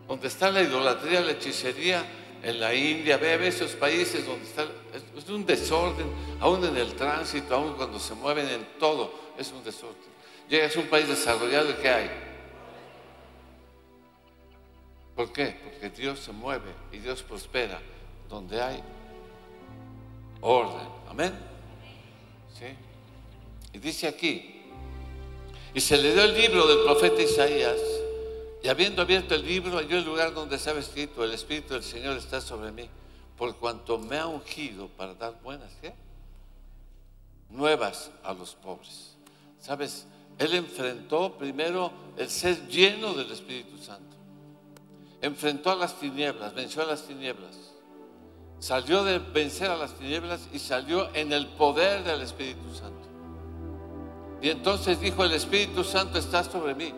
Donde 0.09 0.29
está 0.29 0.51
la 0.51 0.63
idolatría, 0.63 1.21
la 1.21 1.33
hechicería, 1.33 2.07
en 2.43 2.59
la 2.59 2.75
India, 2.75 3.19
ve, 3.19 3.37
ve 3.37 3.49
esos 3.49 3.73
países 3.73 4.27
donde 4.27 4.47
está, 4.47 4.67
es, 5.15 5.29
un 5.29 5.45
desorden, 5.45 6.07
aún 6.41 6.65
en 6.65 6.77
el 6.79 6.95
tránsito, 6.95 7.55
aún 7.55 7.75
cuando 7.75 8.01
se 8.01 8.15
mueven 8.15 8.49
en 8.49 8.67
todo, 8.81 9.13
es 9.37 9.53
un 9.53 9.63
desorden. 9.63 10.11
Llegas 10.49 10.75
a 10.75 10.81
un 10.81 10.87
país 10.87 11.07
desarrollado 11.07 11.71
y 11.71 11.75
¿qué 11.75 11.89
hay? 11.89 12.11
¿Por 15.15 15.33
qué? 15.33 15.55
Porque 15.63 15.91
Dios 15.91 16.19
se 16.19 16.33
mueve 16.33 16.73
y 16.91 16.97
Dios 16.97 17.23
prospera 17.23 17.79
donde 18.33 18.63
hay 18.63 18.83
orden. 20.41 20.89
Amén. 21.07 21.39
¿Sí? 22.59 22.65
Y 23.75 23.79
dice 23.79 24.09
aquí, 24.09 24.63
y 25.75 25.81
se 25.81 25.99
le 25.99 26.15
dio 26.15 26.25
el 26.25 26.35
libro 26.35 26.67
del 26.67 26.83
profeta 26.85 27.21
Isaías, 27.21 27.79
y 28.63 28.69
habiendo 28.69 29.03
abierto 29.03 29.35
el 29.35 29.45
libro, 29.45 29.77
halló 29.77 29.99
el 29.99 30.05
lugar 30.05 30.33
donde 30.33 30.57
estaba 30.57 30.81
escrito, 30.81 31.23
el 31.23 31.33
Espíritu 31.33 31.75
del 31.75 31.83
Señor 31.83 32.17
está 32.17 32.41
sobre 32.41 32.73
mí, 32.73 32.89
por 33.37 33.55
cuanto 33.57 33.99
me 33.99 34.17
ha 34.17 34.27
ungido 34.27 34.89
para 34.89 35.15
dar 35.15 35.39
buenas, 35.43 35.71
¿qué? 35.83 35.93
Nuevas 37.51 38.11
a 38.25 38.33
los 38.33 38.55
pobres. 38.55 39.15
¿Sabes? 39.61 40.07
Él 40.39 40.55
enfrentó 40.55 41.37
primero 41.37 41.93
el 42.17 42.31
ser 42.31 42.67
lleno 42.67 43.13
del 43.13 43.31
Espíritu 43.31 43.77
Santo. 43.77 44.17
Enfrentó 45.21 45.71
a 45.71 45.77
las 45.77 46.01
tinieblas, 46.01 46.55
venció 46.55 46.83
a 46.83 46.87
las 46.87 47.03
tinieblas. 47.03 47.72
Salió 48.63 49.03
de 49.03 49.19
vencer 49.19 49.73
a 49.73 49.77
las 49.77 49.95
tinieblas 49.95 50.43
y 50.53 50.61
salió 50.61 51.13
en 51.15 51.33
el 51.33 51.49
poder 51.49 52.05
del 52.05 52.21
Espíritu 52.21 52.73
Santo. 52.73 53.09
Y 54.41 54.51
entonces 54.51 55.01
dijo, 55.01 55.25
el 55.25 55.33
Espíritu 55.33 55.83
Santo 55.83 56.17
está 56.17 56.45
sobre 56.45 56.77
mí, 56.77 56.95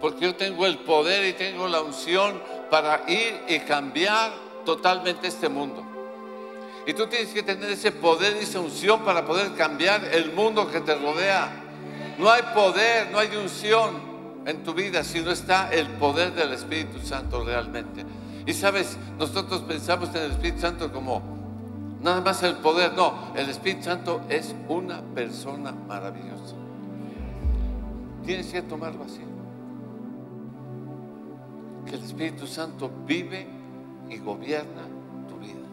porque 0.00 0.24
yo 0.24 0.34
tengo 0.34 0.66
el 0.66 0.78
poder 0.78 1.24
y 1.28 1.34
tengo 1.34 1.68
la 1.68 1.82
unción 1.82 2.42
para 2.68 3.08
ir 3.08 3.42
y 3.46 3.60
cambiar 3.60 4.32
totalmente 4.66 5.28
este 5.28 5.48
mundo. 5.48 5.84
Y 6.84 6.94
tú 6.94 7.06
tienes 7.06 7.32
que 7.32 7.44
tener 7.44 7.70
ese 7.70 7.92
poder 7.92 8.34
y 8.34 8.40
esa 8.42 8.58
unción 8.58 9.04
para 9.04 9.24
poder 9.24 9.54
cambiar 9.54 10.04
el 10.06 10.32
mundo 10.32 10.68
que 10.68 10.80
te 10.80 10.96
rodea. 10.96 11.62
No 12.18 12.28
hay 12.28 12.42
poder, 12.52 13.12
no 13.12 13.20
hay 13.20 13.36
unción 13.36 14.42
en 14.46 14.64
tu 14.64 14.74
vida 14.74 15.04
si 15.04 15.20
no 15.20 15.30
está 15.30 15.72
el 15.72 15.86
poder 15.90 16.32
del 16.32 16.54
Espíritu 16.54 16.98
Santo 17.06 17.44
realmente. 17.44 18.04
Y 18.46 18.52
sabes, 18.52 18.98
nosotros 19.18 19.62
pensamos 19.62 20.10
en 20.14 20.22
el 20.22 20.30
Espíritu 20.32 20.60
Santo 20.60 20.92
como 20.92 21.22
nada 22.02 22.20
más 22.20 22.42
el 22.42 22.56
poder. 22.56 22.92
No, 22.94 23.14
el 23.34 23.48
Espíritu 23.48 23.84
Santo 23.84 24.20
es 24.28 24.54
una 24.68 25.00
persona 25.00 25.72
maravillosa. 25.72 26.56
Tienes 28.24 28.52
que 28.52 28.62
tomarlo 28.62 29.04
así. 29.04 29.20
Que 31.86 31.96
el 31.96 32.04
Espíritu 32.04 32.46
Santo 32.46 32.90
vive 33.06 33.46
y 34.10 34.18
gobierna 34.18 34.82
tu 35.28 35.38
vida. 35.38 35.66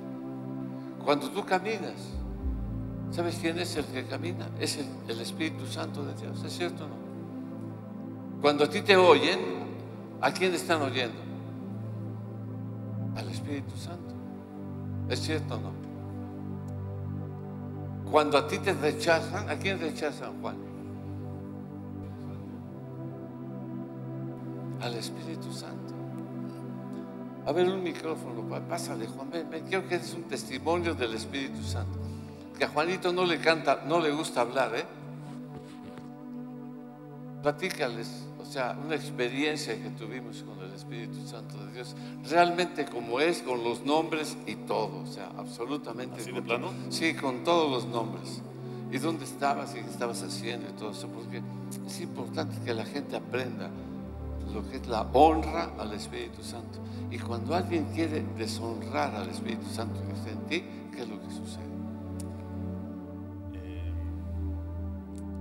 Cuando 1.03 1.29
tú 1.29 1.45
caminas, 1.45 1.93
¿sabes 3.12 3.38
quién 3.41 3.60
es 3.60 3.75
el 3.75 3.86
que 3.86 4.05
camina? 4.05 4.47
Es 4.60 4.77
el, 4.77 4.86
el 5.10 5.19
Espíritu 5.19 5.65
Santo 5.65 6.05
de 6.05 6.13
Dios. 6.13 6.41
¿Es 6.43 6.53
cierto 6.55 6.86
o 6.86 6.88
no? 6.88 7.12
Cuando 8.41 8.63
a 8.63 8.69
ti 8.69 8.81
te 8.81 8.95
oyen, 8.95 9.39
¿a 10.21 10.31
quién 10.31 10.53
están 10.53 10.81
oyendo? 10.81 11.31
Al 13.15 13.30
Espíritu 13.30 13.76
Santo. 13.78 14.13
¿Es 15.10 15.19
cierto 15.19 15.56
o 15.56 15.60
no? 15.60 15.71
Cuando 18.10 18.38
a 18.38 18.47
ti 18.47 18.60
te 18.60 18.74
rechazan, 18.74 19.50
¿a 19.50 19.56
quién 19.56 19.80
rechazan, 19.80 20.41
Juan? 20.41 20.58
Al 24.82 24.93
Espíritu 24.95 25.52
Santo. 25.54 25.93
A 27.45 27.52
ver, 27.54 27.67
un 27.67 27.82
micrófono, 27.84 28.43
pásale, 28.67 29.08
Juan. 29.08 29.30
Ven, 29.32 29.50
ven, 29.50 29.65
quiero 29.65 29.88
que 29.88 29.95
es 29.95 30.13
un 30.13 30.24
testimonio 30.24 30.93
del 30.93 31.13
Espíritu 31.13 31.63
Santo. 31.63 32.00
Que 32.58 32.65
a 32.65 32.67
Juanito 32.67 33.12
no 33.12 33.26
le 33.26 33.39
canta, 33.39 33.84
no 33.88 34.00
le 34.00 34.12
gusta 34.12 34.41
hablar, 34.41 34.76
¿eh? 34.76 34.86
Platícales, 37.41 38.28
o 38.51 38.53
sea, 38.53 38.77
una 38.85 38.95
experiencia 38.95 39.81
que 39.81 39.91
tuvimos 39.91 40.43
con 40.43 40.59
el 40.59 40.73
Espíritu 40.73 41.25
Santo 41.25 41.57
de 41.65 41.71
Dios, 41.71 41.95
realmente 42.29 42.83
como 42.83 43.21
es, 43.21 43.41
con 43.43 43.63
los 43.63 43.85
nombres 43.85 44.37
y 44.45 44.55
todo, 44.55 45.03
o 45.03 45.05
sea, 45.05 45.31
absolutamente. 45.37 46.19
¿Así 46.19 46.33
de 46.33 46.41
plano? 46.41 46.73
Sí, 46.89 47.13
con 47.13 47.45
todos 47.45 47.71
los 47.71 47.85
nombres. 47.85 48.41
Y 48.91 48.97
dónde 48.97 49.23
estabas 49.23 49.71
y 49.71 49.75
qué 49.75 49.89
estabas 49.89 50.21
haciendo 50.21 50.67
y 50.67 50.73
todo 50.73 50.91
eso, 50.91 51.07
porque 51.07 51.41
es 51.87 52.01
importante 52.01 52.57
que 52.65 52.73
la 52.73 52.83
gente 52.83 53.15
aprenda 53.15 53.69
lo 54.53 54.69
que 54.69 54.75
es 54.75 54.87
la 54.87 55.03
honra 55.13 55.71
al 55.79 55.93
Espíritu 55.93 56.43
Santo. 56.43 56.79
Y 57.09 57.19
cuando 57.19 57.55
alguien 57.55 57.85
quiere 57.93 58.21
deshonrar 58.37 59.15
al 59.15 59.29
Espíritu 59.29 59.69
Santo 59.69 59.97
que 60.05 60.11
está 60.11 60.29
en 60.29 60.45
ti, 60.47 60.63
¿qué 60.93 61.03
es 61.03 61.07
lo 61.07 61.21
que 61.21 61.29
sucede? 61.33 61.63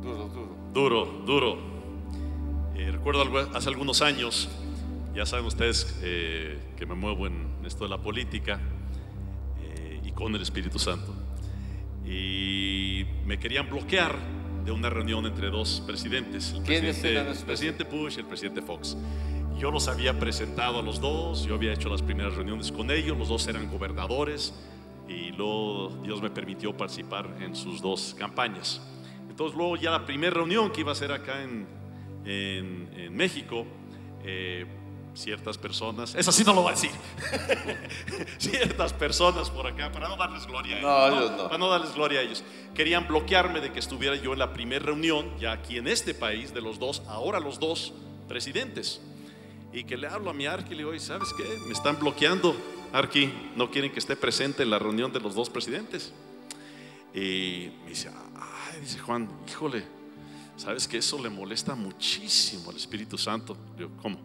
Duro, 0.01 0.29
duro. 0.29 0.61
Duro, 0.73 1.05
duro. 1.27 1.70
Eh, 2.81 2.91
recuerdo 2.91 3.21
algo- 3.21 3.41
hace 3.55 3.69
algunos 3.69 4.01
años, 4.01 4.49
ya 5.15 5.27
saben 5.27 5.45
ustedes 5.45 5.99
eh, 6.03 6.59
que 6.79 6.87
me 6.87 6.95
muevo 6.95 7.27
en 7.27 7.49
esto 7.67 7.85
de 7.85 7.91
la 7.91 7.99
política 7.99 8.59
eh, 9.63 10.01
y 10.03 10.13
con 10.13 10.35
el 10.35 10.41
Espíritu 10.41 10.79
Santo. 10.79 11.15
Y 12.07 13.05
me 13.27 13.39
querían 13.39 13.69
bloquear 13.69 14.17
de 14.65 14.73
una 14.73 14.89
reunión 14.89 15.27
entre 15.27 15.51
dos 15.51 15.83
presidentes, 15.87 16.53
el 16.55 16.63
¿Quiénes 16.63 16.97
presidente, 17.01 17.31
el 17.39 17.45
presidente 17.45 17.85
Bush 17.85 18.17
y 18.17 18.21
el 18.21 18.27
presidente 18.27 18.63
Fox. 18.63 18.97
Yo 19.59 19.71
los 19.71 19.87
había 19.89 20.19
presentado 20.19 20.79
a 20.79 20.83
los 20.83 21.03
dos, 21.03 21.45
yo 21.45 21.57
había 21.57 21.75
hecho 21.75 21.91
las 21.91 22.01
primeras 22.01 22.35
reuniones 22.35 22.73
con 22.73 22.91
ellos, 22.91 23.19
los 23.19 23.29
dos 23.29 23.47
eran 23.47 23.71
gobernadores 23.71 24.55
y 25.07 25.33
luego 25.33 25.91
Dios 26.03 26.23
me 26.23 26.31
permitió 26.31 26.75
participar 26.75 27.29
en 27.41 27.55
sus 27.55 27.83
dos 27.83 28.17
campañas. 28.19 28.81
Entonces 29.29 29.55
luego 29.55 29.77
ya 29.77 29.91
la 29.91 30.07
primera 30.07 30.33
reunión 30.33 30.71
que 30.73 30.81
iba 30.81 30.93
a 30.93 30.95
ser 30.95 31.13
acá 31.13 31.43
en, 31.43 31.67
en- 32.25 32.89
en 32.97 33.15
México, 33.17 33.67
eh, 34.25 34.67
ciertas 35.15 35.59
personas, 35.59 36.15
eso 36.15 36.31
sí 36.33 36.45
no 36.45 36.53
lo 36.55 36.63
voy 36.63 36.73
a 36.73 36.75
decir, 36.77 36.91
ciertas 38.39 38.93
personas 38.93 39.51
por 39.51 39.67
acá, 39.67 39.91
para 39.91 40.09
no 40.09 40.17
darles 40.17 40.47
gloria 40.47 40.77
a 40.77 40.79
ellos, 40.79 40.91
No, 40.91 41.19
ellos 41.19 41.31
no. 41.33 41.45
para 41.45 41.59
no 41.59 41.69
darles 41.69 41.95
gloria 41.95 42.21
a 42.21 42.23
ellos, 42.23 42.45
querían 42.75 43.07
bloquearme 43.09 43.61
de 43.61 43.73
que 43.73 43.79
estuviera 43.81 44.17
yo 44.17 44.33
en 44.33 44.39
la 44.39 44.53
primera 44.53 44.85
reunión, 44.85 45.27
ya 45.39 45.53
aquí 45.53 45.79
en 45.79 45.89
este 45.89 46.15
país, 46.15 46.55
de 46.55 46.61
los 46.61 46.79
dos, 46.79 47.03
ahora 47.09 47.41
los 47.41 47.59
dos 47.59 47.93
presidentes. 48.29 49.01
Y 49.73 49.85
que 49.85 49.97
le 49.97 50.09
hablo 50.09 50.31
a 50.31 50.35
mi 50.35 50.47
Arqui 50.47 50.69
y 50.69 50.71
le 50.71 50.77
digo, 50.79 50.91
"Oye, 50.91 50.99
¿sabes 51.01 51.29
qué? 51.37 51.45
Me 51.67 51.73
están 51.73 51.99
bloqueando, 51.99 52.57
Arqui, 52.93 53.33
no 53.57 53.71
quieren 53.71 53.93
que 53.93 54.01
esté 54.01 54.17
presente 54.17 54.63
en 54.65 54.71
la 54.71 54.79
reunión 54.81 55.13
de 55.13 55.21
los 55.21 55.35
dos 55.35 55.49
presidentes. 55.49 56.13
Y 57.15 57.71
me 57.85 57.91
dice, 57.91 58.11
ay, 58.37 58.81
dice 58.81 58.99
Juan, 58.99 59.29
híjole, 59.49 59.85
¿sabes 60.61 60.87
que 60.87 60.99
eso 60.99 61.19
le 61.23 61.31
molesta 61.31 61.75
muchísimo 61.75 62.71
al 62.71 62.77
Espíritu 62.77 63.17
Santo? 63.17 63.57
Digo, 63.79 63.91
¿cómo? 64.03 64.21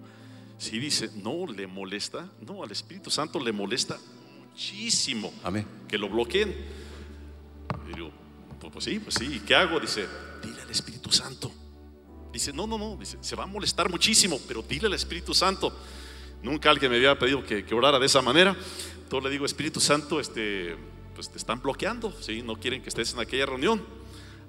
Sí, 0.57 0.79
dice, 0.79 1.09
no 1.15 1.47
le 1.47 1.65
molesta, 1.65 2.29
no, 2.45 2.61
al 2.61 2.71
Espíritu 2.71 3.09
Santo 3.09 3.39
le 3.39 3.53
molesta 3.53 3.97
muchísimo 4.39 5.33
Amén. 5.43 5.65
que 5.87 5.97
lo 5.97 6.09
bloqueen. 6.09 6.53
Y 7.89 7.95
digo, 7.95 8.11
pues, 8.59 8.73
pues 8.73 8.85
sí, 8.85 8.99
pues 8.99 9.15
sí, 9.15 9.35
¿y 9.35 9.39
qué 9.39 9.55
hago? 9.55 9.79
Dice, 9.79 10.07
dile 10.43 10.61
al 10.61 10.69
Espíritu 10.69 11.09
Santo. 11.09 11.51
Dice, 12.33 12.51
no, 12.51 12.67
no, 12.67 12.77
no, 12.77 12.97
dice, 12.97 13.17
se 13.21 13.35
va 13.37 13.43
a 13.43 13.47
molestar 13.47 13.89
muchísimo, 13.89 14.37
pero 14.45 14.61
dile 14.61 14.87
al 14.87 14.93
Espíritu 14.93 15.33
Santo. 15.33 15.73
Nunca 16.43 16.69
alguien 16.69 16.91
me 16.91 16.97
había 16.97 17.17
pedido 17.17 17.45
que, 17.45 17.63
que 17.63 17.73
orara 17.73 17.97
de 17.97 18.07
esa 18.07 18.21
manera. 18.21 18.57
Entonces 19.03 19.23
le 19.23 19.29
digo, 19.29 19.45
Espíritu 19.45 19.79
Santo, 19.79 20.19
este, 20.19 20.75
pues 21.13 21.29
te 21.29 21.37
están 21.37 21.61
bloqueando, 21.61 22.13
¿sí? 22.21 22.41
no 22.41 22.57
quieren 22.57 22.81
que 22.81 22.89
estés 22.89 23.13
en 23.13 23.19
aquella 23.21 23.45
reunión. 23.45 24.04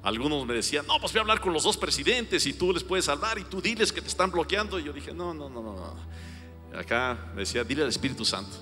Algunos 0.07 0.47
me 0.47 0.55
decían, 0.55 0.87
no, 0.87 1.01
pues 1.01 1.13
voy 1.13 1.19
a 1.19 1.23
hablar 1.23 1.41
con 1.41 1.53
los 1.53 1.65
dos 1.65 1.77
presidentes 1.77 2.47
y 2.47 2.53
tú 2.53 2.73
les 2.73 2.85
puedes 2.85 3.09
hablar 3.09 3.41
y 3.41 3.43
tú 3.43 3.61
diles 3.61 3.93
que 3.93 4.01
te 4.01 4.07
están 4.07 4.31
bloqueando. 4.31 4.79
Y 4.79 4.85
yo 4.85 4.93
dije, 4.93 5.13
no, 5.13 5.35
no, 5.35 5.51
no, 5.51 5.61
no. 5.61 6.79
Acá 6.79 7.33
me 7.35 7.41
decía, 7.41 7.65
dile 7.65 7.83
al 7.83 7.89
Espíritu 7.89 8.25
Santo. 8.25 8.57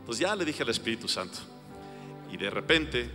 Entonces 0.00 0.20
ya 0.20 0.34
le 0.34 0.44
dije 0.44 0.64
al 0.64 0.68
Espíritu 0.68 1.06
Santo. 1.06 1.38
Y 2.32 2.36
de 2.36 2.50
repente 2.50 3.08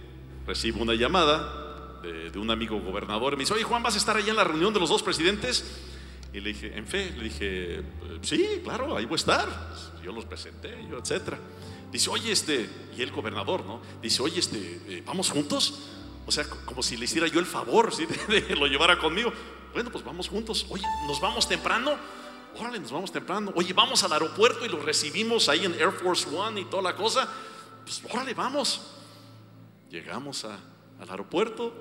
recibo 0.47 0.81
una 0.81 0.93
llamada 0.93 1.99
de, 2.01 2.31
de 2.31 2.39
un 2.39 2.49
amigo 2.49 2.79
gobernador. 2.79 3.33
Y 3.33 3.35
me 3.35 3.41
dice, 3.41 3.53
oye 3.53 3.63
Juan, 3.63 3.83
¿vas 3.83 3.95
a 3.95 3.97
estar 3.97 4.15
allá 4.15 4.29
en 4.29 4.37
la 4.37 4.45
reunión 4.45 4.73
de 4.73 4.79
los 4.79 4.87
dos 4.87 5.03
presidentes? 5.03 5.65
Y 6.31 6.39
le 6.39 6.53
dije, 6.53 6.77
en 6.77 6.87
fe, 6.87 7.11
le 7.11 7.25
dije, 7.25 7.83
sí, 8.21 8.61
claro, 8.63 8.95
ahí 8.95 9.03
voy 9.03 9.15
a 9.15 9.17
estar. 9.17 9.75
Yo 10.01 10.13
los 10.13 10.23
presenté, 10.23 10.77
yo, 10.89 10.97
etcétera. 10.97 11.39
Dice, 11.91 12.09
oye, 12.09 12.31
este, 12.31 12.69
y 12.97 13.01
el 13.01 13.11
gobernador, 13.11 13.65
¿no? 13.65 13.81
Dice, 14.01 14.21
oye, 14.21 14.39
este, 14.39 14.79
eh, 14.87 15.03
¿vamos 15.05 15.29
juntos? 15.29 15.89
O 16.27 16.31
sea, 16.31 16.43
co- 16.43 16.57
como 16.65 16.81
si 16.83 16.97
le 16.97 17.05
hiciera 17.05 17.27
yo 17.27 17.39
el 17.39 17.45
favor, 17.45 17.93
¿sí? 17.93 18.05
De, 18.27 18.41
de 18.41 18.55
lo 18.55 18.65
llevara 18.67 18.97
conmigo. 18.97 19.31
Bueno, 19.73 19.91
pues 19.91 20.03
vamos 20.03 20.27
juntos. 20.29 20.65
Oye, 20.69 20.83
¿nos 21.07 21.19
vamos 21.21 21.47
temprano? 21.47 21.91
Órale, 22.57 22.79
nos 22.79 22.91
vamos 22.91 23.11
temprano. 23.11 23.51
Oye, 23.55 23.73
vamos 23.73 24.03
al 24.03 24.13
aeropuerto 24.13 24.65
y 24.65 24.69
lo 24.69 24.79
recibimos 24.81 25.49
ahí 25.49 25.65
en 25.65 25.73
Air 25.73 25.91
Force 25.91 26.27
One 26.33 26.61
y 26.61 26.65
toda 26.65 26.81
la 26.83 26.95
cosa. 26.95 27.27
Pues 27.83 28.01
órale, 28.11 28.33
vamos. 28.33 28.81
Llegamos 29.89 30.45
al 30.45 31.09
aeropuerto, 31.09 31.73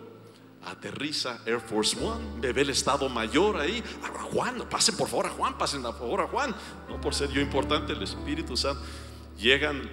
aterriza 0.64 1.38
Air 1.46 1.61
Force 1.61 1.96
One, 2.04 2.40
ve 2.52 2.61
el 2.62 2.70
Estado 2.70 3.09
Mayor 3.09 3.57
ahí. 3.59 3.83
A 4.02 4.09
Juan, 4.24 4.66
pasen 4.68 4.96
por 4.96 5.09
favor 5.09 5.26
a 5.26 5.30
Juan, 5.30 5.57
pasen 5.57 5.83
por 5.83 5.94
favor 5.98 6.20
a 6.22 6.26
Juan. 6.26 6.54
No 6.88 7.00
por 7.00 7.14
ser 7.14 7.30
yo 7.30 7.40
importante, 7.40 7.92
el 7.92 8.02
Espíritu 8.02 8.57
Santo. 8.57 8.83
Llegan 9.38 9.88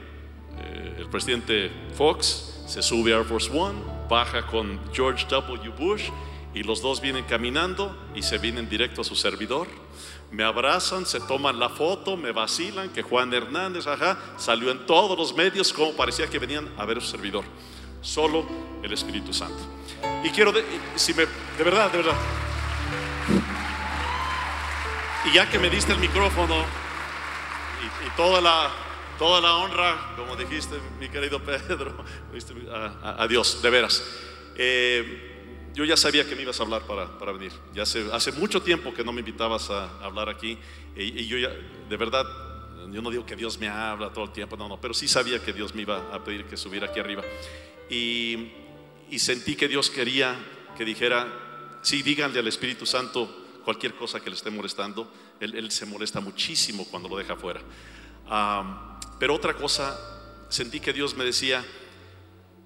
eh, 0.58 0.96
el 0.98 1.10
presidente 1.10 1.72
Fox, 1.96 2.64
se 2.68 2.82
sube 2.82 3.14
a 3.14 3.18
Air 3.18 3.26
Force 3.26 3.50
One, 3.52 3.80
baja 4.12 4.46
con 4.46 4.78
George 4.92 5.26
W. 5.30 5.70
Bush 5.70 6.10
y 6.54 6.64
los 6.64 6.82
dos 6.82 7.00
vienen 7.00 7.24
caminando 7.24 7.98
y 8.14 8.22
se 8.22 8.38
vienen 8.40 8.68
directo 8.68 9.00
a 9.00 9.04
su 9.06 9.16
servidor. 9.16 9.70
Me 10.32 10.44
abrazan, 10.44 11.06
se 11.06 11.22
toman 11.22 11.58
la 11.60 11.70
foto, 11.70 12.18
me 12.18 12.34
vacilan 12.34 12.90
que 12.90 13.04
Juan 13.04 13.34
Hernández, 13.34 13.88
ajá, 13.88 14.20
salió 14.36 14.70
en 14.70 14.86
todos 14.86 15.18
los 15.18 15.34
medios 15.34 15.72
como 15.72 15.94
parecía 15.94 16.28
que 16.28 16.40
venían 16.40 16.70
a 16.78 16.84
ver 16.84 16.98
a 16.98 17.02
su 17.02 17.08
servidor. 17.08 17.46
Solo 18.02 18.46
el 18.84 18.92
Espíritu 18.92 19.34
Santo. 19.34 19.64
Y 20.26 20.30
quiero, 20.32 20.52
de, 20.52 20.66
si 20.96 21.14
me, 21.14 21.26
de 21.26 21.64
verdad, 21.64 21.90
de 21.90 21.98
verdad. 22.00 22.18
Y 25.24 25.36
ya 25.36 25.50
que 25.50 25.58
me 25.58 25.70
diste 25.70 25.94
el 25.94 26.00
micrófono 26.00 26.56
y, 28.06 28.10
toda, 28.18 28.42
la, 28.42 28.72
toda 29.22 29.40
la 29.40 29.56
honra, 29.58 30.16
como 30.16 30.36
dijiste, 30.36 30.76
mi 31.00 31.08
querido 31.08 31.40
Pedro, 31.44 31.94
a, 33.04 33.28
Dios, 33.28 33.62
de 33.62 33.70
veras. 33.70 34.04
Eh, 34.56 35.70
yo 35.76 35.86
ya 35.86 35.96
sabía 35.96 36.28
que 36.28 36.36
me 36.36 36.42
ibas 36.42 36.60
a 36.60 36.64
hablar 36.64 36.82
para, 36.88 37.20
para 37.20 37.32
venir. 37.32 37.52
Ya 37.72 37.84
hace, 37.84 38.10
hace, 38.12 38.32
mucho 38.32 38.64
tiempo 38.64 38.92
que 38.96 39.04
no 39.04 39.14
me 39.14 39.20
invitabas 39.20 39.70
a, 39.70 40.04
hablar 40.04 40.28
aquí. 40.28 40.58
Y, 40.96 41.28
yo 41.28 41.38
ya, 41.38 41.50
de 41.88 41.98
verdad, 41.98 42.26
yo 42.92 43.00
no 43.04 43.12
digo 43.12 43.24
que 43.24 43.36
Dios 43.36 43.60
me 43.60 43.70
habla 43.70 44.12
todo 44.12 44.24
el 44.24 44.32
tiempo, 44.32 44.58
no, 44.58 44.68
no, 44.68 44.82
pero 44.82 44.96
sí 44.96 45.08
sabía 45.08 45.38
que 45.38 45.54
Dios 45.54 45.76
me 45.76 45.84
iba 45.84 45.98
a 46.12 46.24
pedir 46.24 46.46
que 46.46 46.58
subiera 46.58 46.88
aquí 46.88 47.00
arriba. 47.00 47.22
Y, 47.92 48.54
y 49.12 49.20
sentí 49.20 49.56
que 49.56 49.68
Dios 49.68 49.92
quería 49.92 50.36
que 50.76 50.84
dijera, 50.84 51.28
sí, 51.84 52.02
díganle 52.02 52.40
al 52.40 52.48
Espíritu 52.48 52.88
Santo 52.88 53.60
cualquier 53.64 53.94
cosa 53.94 54.20
que 54.20 54.32
le 54.32 54.36
esté 54.36 54.50
molestando, 54.50 55.14
él, 55.40 55.70
se 55.70 55.86
molesta 55.86 56.22
muchísimo 56.22 56.88
cuando 56.90 57.08
lo 57.08 57.18
deja 57.18 57.36
fuera. 57.36 57.62
Pero 59.22 59.36
otra 59.36 59.54
cosa, 59.54 59.96
sentí 60.50 60.80
que 60.80 60.92
Dios 60.92 61.16
me 61.16 61.24
decía, 61.24 61.64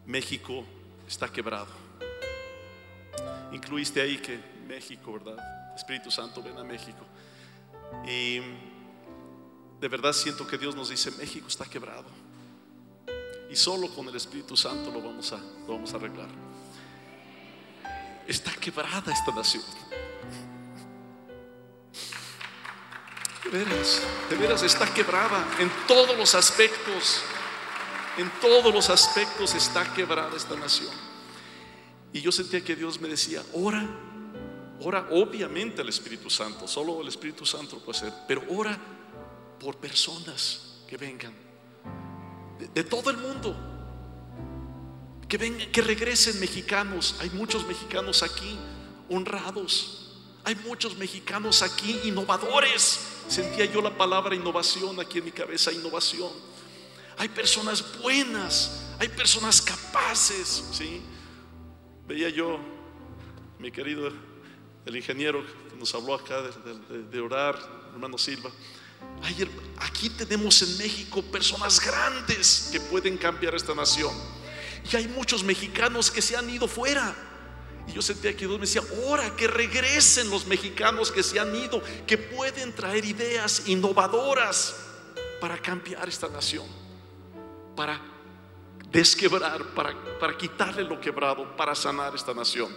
México 0.06 0.64
está 1.06 1.28
quebrado. 1.28 1.68
Incluiste 3.52 4.00
ahí 4.00 4.20
que 4.20 4.40
México, 4.66 5.12
¿verdad? 5.12 5.76
Espíritu 5.76 6.10
Santo, 6.10 6.42
ven 6.42 6.58
a 6.58 6.64
México. 6.64 7.06
Y 8.08 8.40
de 9.82 9.88
verdad 9.90 10.14
siento 10.14 10.48
que 10.48 10.58
Dios 10.58 10.78
nos 10.78 10.88
dice, 10.88 11.12
México 11.12 11.50
está 11.50 11.66
quebrado. 11.66 12.06
Y 13.52 13.56
solo 13.58 13.94
con 13.94 14.08
el 14.08 14.16
Espíritu 14.16 14.56
Santo 14.56 14.92
lo 14.92 15.02
vamos 15.02 15.34
a, 15.34 15.38
lo 15.68 15.74
vamos 15.74 15.94
a 15.94 15.98
arreglar. 15.98 16.30
Está 18.30 18.54
quebrada 18.54 19.12
esta 19.12 19.36
nación. 19.36 19.64
De 23.46 23.52
veras, 23.52 24.02
de 24.30 24.36
veras 24.38 24.64
está 24.64 24.92
quebrada 24.92 25.46
en 25.60 25.70
todos 25.88 26.18
los 26.18 26.34
aspectos. 26.34 27.22
En 28.18 28.32
todos 28.42 28.74
los 28.74 28.90
aspectos 28.90 29.54
está 29.54 29.94
quebrada 29.94 30.36
esta 30.36 30.56
nación. 30.56 30.92
Y 32.12 32.22
yo 32.22 32.32
sentía 32.32 32.64
que 32.64 32.76
Dios 32.76 33.00
me 33.00 33.08
decía, 33.08 33.44
ora, 33.54 33.86
ora 34.80 35.08
obviamente 35.12 35.82
al 35.82 35.90
Espíritu 35.90 36.30
Santo, 36.30 36.68
solo 36.68 37.02
el 37.02 37.08
Espíritu 37.10 37.46
Santo 37.46 37.78
puede 37.80 38.00
ser, 38.00 38.14
pero 38.28 38.42
ora 38.50 38.78
por 39.60 39.78
personas 39.78 40.82
que 40.88 40.98
vengan 40.98 41.34
de, 42.74 42.84
todo 42.84 43.10
el 43.10 43.18
mundo, 43.18 43.56
que 45.28 45.38
vengan, 45.38 45.70
que 45.72 45.82
regresen 45.82 46.40
mexicanos. 46.40 47.16
Hay 47.20 47.30
muchos 47.32 47.68
mexicanos 47.68 48.24
aquí 48.24 48.58
honrados, 49.10 50.22
hay 50.46 50.56
muchos 50.56 50.98
mexicanos 50.98 51.62
aquí 51.62 52.00
innovadores. 52.06 53.15
Sentía 53.28 53.66
yo 53.66 53.82
la 53.82 53.96
palabra 53.96 54.36
innovación 54.36 55.00
aquí 55.00 55.18
en 55.18 55.26
mi 55.26 55.32
cabeza, 55.32 55.72
innovación. 55.72 56.32
Hay 57.18 57.30
personas 57.30 58.00
buenas, 58.02 58.94
hay 59.00 59.10
personas 59.10 59.62
capaces, 59.62 60.64
¿sí? 60.72 61.02
Veía 62.08 62.30
yo, 62.30 62.60
mi 63.60 63.72
querido, 63.72 64.12
el 64.86 64.96
ingeniero 64.96 65.44
que 65.70 65.76
nos 65.76 65.94
habló 65.96 66.14
acá 66.14 66.42
de, 66.42 67.20
orar, 67.20 67.58
hermano 67.94 68.18
Silva. 68.18 68.52
aquí 69.80 70.10
tenemos 70.12 70.62
en 70.62 70.78
México 70.78 71.22
personas 71.24 71.80
grandes 71.80 72.70
que 72.72 72.80
pueden 72.80 73.18
cambiar 73.18 73.56
esta 73.56 73.74
nación. 73.74 74.14
Y 74.92 74.96
hay 74.96 75.08
muchos 75.08 75.44
mexicanos 75.44 76.12
que 76.12 76.22
se 76.22 76.38
han 76.38 76.48
ido 76.50 76.68
fuera 76.68 77.16
y 77.88 77.94
yo 77.94 78.02
sentía 78.02 78.32
que 78.36 78.48
Dios 78.48 78.60
me 78.60 78.66
decía, 78.66 78.82
ora 79.08 79.36
que 79.36 79.48
regresen 79.48 80.30
los 80.30 80.46
mexicanos 80.48 81.12
que 81.12 81.24
se 81.24 81.40
han 81.40 81.56
ido, 81.56 81.82
que 82.08 82.18
pueden 82.18 82.74
traer 82.74 83.06
ideas 83.06 83.68
innovadoras 83.68 84.76
para 85.40 85.58
cambiar 85.58 86.08
esta 86.10 86.28
nación, 86.28 86.66
para 87.76 88.02
desquebrar, 88.92 89.64
para, 89.76 89.94
para 90.20 90.38
quitarle 90.38 90.84
lo 90.84 91.00
quebrado, 91.00 91.56
para 91.56 91.76
sanar 91.76 92.16
esta 92.16 92.34
nación, 92.34 92.76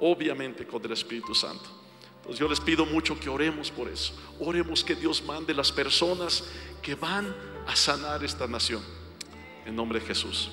obviamente 0.00 0.66
con 0.66 0.84
el 0.84 0.92
Espíritu 0.92 1.34
Santo. 1.34 1.82
Entonces 2.16 2.38
yo 2.38 2.48
les 2.48 2.60
pido 2.60 2.86
mucho 2.86 3.18
que 3.18 3.28
oremos 3.28 3.70
por 3.70 3.88
eso. 3.88 4.14
Oremos 4.38 4.84
que 4.84 4.94
Dios 4.94 5.22
mande 5.24 5.52
las 5.52 5.72
personas 5.72 6.44
que 6.80 6.94
van 6.94 7.34
a 7.66 7.74
sanar 7.74 8.22
esta 8.22 8.46
nación. 8.46 8.82
En 9.66 9.74
nombre 9.74 9.98
de 9.98 10.06
Jesús. 10.06 10.50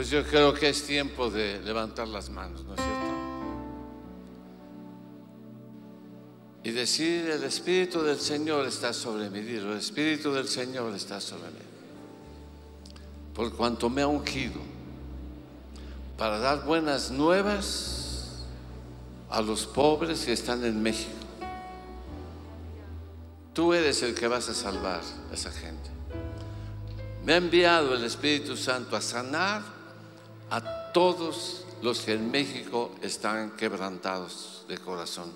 Pues 0.00 0.08
yo 0.08 0.24
creo 0.24 0.54
que 0.54 0.70
es 0.70 0.84
tiempo 0.84 1.28
de 1.28 1.60
levantar 1.60 2.08
las 2.08 2.30
manos, 2.30 2.64
¿no 2.64 2.74
es 2.74 2.80
cierto? 2.80 3.06
Y 6.64 6.70
decir, 6.70 7.28
el 7.28 7.44
Espíritu 7.44 8.00
del 8.00 8.18
Señor 8.18 8.64
está 8.64 8.94
sobre 8.94 9.28
mí. 9.28 9.40
El 9.40 9.72
Espíritu 9.72 10.32
del 10.32 10.48
Señor 10.48 10.94
está 10.94 11.20
sobre 11.20 11.50
mí. 11.50 11.60
Por 13.34 13.54
cuanto 13.54 13.90
me 13.90 14.00
ha 14.00 14.06
ungido 14.06 14.62
para 16.16 16.38
dar 16.38 16.64
buenas 16.64 17.10
nuevas 17.10 18.46
a 19.28 19.42
los 19.42 19.66
pobres 19.66 20.24
que 20.24 20.32
están 20.32 20.64
en 20.64 20.82
México. 20.82 21.12
Tú 23.52 23.74
eres 23.74 24.02
el 24.02 24.14
que 24.14 24.28
vas 24.28 24.48
a 24.48 24.54
salvar 24.54 25.02
a 25.30 25.34
esa 25.34 25.52
gente. 25.52 25.90
Me 27.22 27.34
ha 27.34 27.36
enviado 27.36 27.94
el 27.94 28.02
Espíritu 28.02 28.56
Santo 28.56 28.96
a 28.96 29.02
sanar 29.02 29.79
a 30.50 30.92
todos 30.92 31.64
los 31.82 32.00
que 32.00 32.14
en 32.14 32.30
México 32.30 32.90
están 33.02 33.52
quebrantados 33.52 34.64
de 34.68 34.78
corazón. 34.78 35.32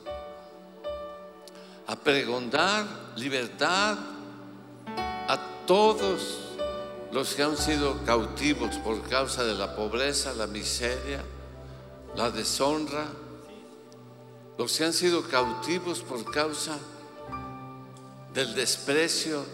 A 1.86 1.96
pregontar 1.96 2.84
libertad 3.16 3.96
a 5.28 5.38
todos 5.66 6.40
los 7.12 7.34
que 7.34 7.42
han 7.42 7.56
sido 7.56 8.04
cautivos 8.04 8.76
por 8.78 9.00
causa 9.08 9.44
de 9.44 9.54
la 9.54 9.76
pobreza, 9.76 10.32
la 10.34 10.48
miseria, 10.48 11.22
la 12.16 12.30
deshonra, 12.30 13.06
los 14.58 14.76
que 14.76 14.84
han 14.84 14.92
sido 14.92 15.22
cautivos 15.28 16.00
por 16.00 16.30
causa 16.30 16.78
del 18.32 18.54
desprecio 18.54 19.44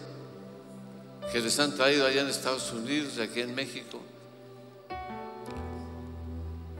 que 1.31 1.39
les 1.39 1.59
han 1.59 1.75
traído 1.75 2.07
allá 2.07 2.21
en 2.21 2.27
Estados 2.27 2.71
Unidos 2.71 3.13
y 3.17 3.21
aquí 3.21 3.41
en 3.41 3.53
México 3.53 3.99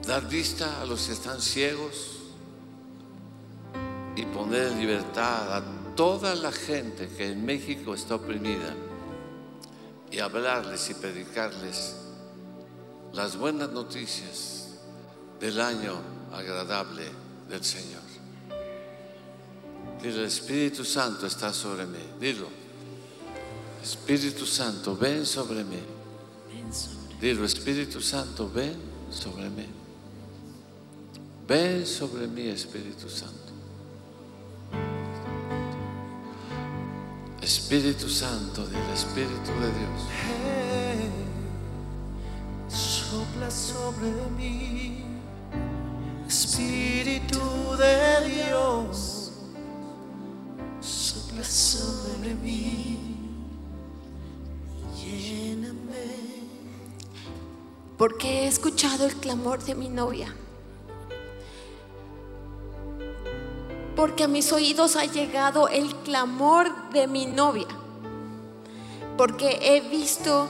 dar 0.06 0.28
vista 0.28 0.82
a 0.82 0.86
los 0.86 1.08
que 1.08 1.14
están 1.14 1.42
ciegos 1.42 2.18
y 4.16 4.26
poner 4.26 4.72
en 4.72 4.80
libertad 4.80 5.58
a 5.58 5.64
toda 5.96 6.36
la 6.36 6.52
gente 6.52 7.08
que 7.10 7.32
en 7.32 7.46
México 7.46 7.94
está 7.94 8.16
oprimida 8.16 8.76
y 10.10 10.20
hablarles 10.20 10.90
y 10.90 10.94
predicarles 10.96 11.96
las 13.14 13.38
buenas 13.38 13.72
noticias 13.72 14.70
del 15.40 15.60
año 15.60 15.96
agradable 16.34 17.04
del 17.50 17.64
Señor. 17.64 18.02
Dilo, 20.02 20.20
el 20.20 20.26
Espíritu 20.26 20.84
Santo 20.84 21.28
está 21.28 21.54
sobre 21.54 21.86
mí. 21.86 22.00
Dilo, 22.20 22.48
Espíritu 23.84 24.46
Santo, 24.46 24.98
ven 24.98 25.26
sobre 25.26 25.64
mí. 25.64 25.80
Dilo, 27.20 27.46
Espíritu 27.46 28.02
Santo, 28.02 28.50
ven 28.50 28.76
sobre 29.12 29.50
mí. 29.50 29.81
Ven 31.52 31.86
sobre 31.86 32.28
mí, 32.28 32.48
Espíritu 32.48 33.10
Santo. 33.10 33.52
Espíritu 37.42 38.08
Santo 38.08 38.66
del 38.68 38.90
Espíritu 38.94 39.52
de 39.60 39.70
Dios. 39.78 40.02
sopla 42.70 43.52
sobre 43.52 44.12
mí, 44.38 45.04
Espíritu 46.26 47.42
de 47.78 48.30
Dios. 48.30 49.34
Sopla 50.80 51.44
sobre 51.44 52.34
mí, 52.36 52.98
lléname. 54.96 56.16
Porque 57.98 58.44
he 58.44 58.48
escuchado 58.48 59.06
el 59.06 59.16
clamor 59.18 59.62
de 59.66 59.76
mi 59.76 59.90
novia 59.90 60.34
porque 63.96 64.24
a 64.24 64.28
mis 64.28 64.52
oídos 64.52 64.96
ha 64.96 65.06
llegado 65.06 65.68
el 65.68 65.96
clamor 65.98 66.90
de 66.92 67.08
mi 67.08 67.26
novia, 67.26 67.68
porque 69.18 69.60
he 69.62 69.82
visto 69.82 70.48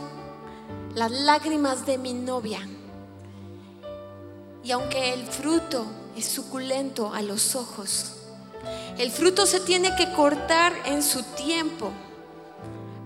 las 0.93 1.12
lágrimas 1.12 1.86
de 1.86 1.97
mi 1.97 2.13
novia 2.13 2.60
Y 4.63 4.71
aunque 4.71 5.13
el 5.13 5.25
fruto 5.25 5.86
es 6.15 6.25
suculento 6.25 7.13
a 7.13 7.21
los 7.21 7.56
ojos, 7.56 8.13
el 8.97 9.10
fruto 9.10 9.45
se 9.45 9.60
tiene 9.60 9.95
que 9.95 10.12
cortar 10.13 10.73
en 10.86 11.01
su 11.01 11.23
tiempo 11.23 11.91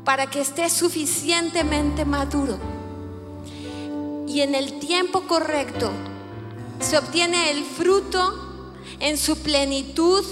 para 0.03 0.27
que 0.27 0.41
esté 0.41 0.69
suficientemente 0.69 2.03
maduro. 2.03 2.57
Y 4.27 4.41
en 4.41 4.53
el 4.53 4.79
tiempo 4.79 5.21
correcto 5.27 5.89
se 6.79 6.97
obtiene 6.97 7.51
el 7.51 7.63
fruto 7.63 8.44
en 8.99 9.17
su 9.17 9.37
plenitud 9.37 10.23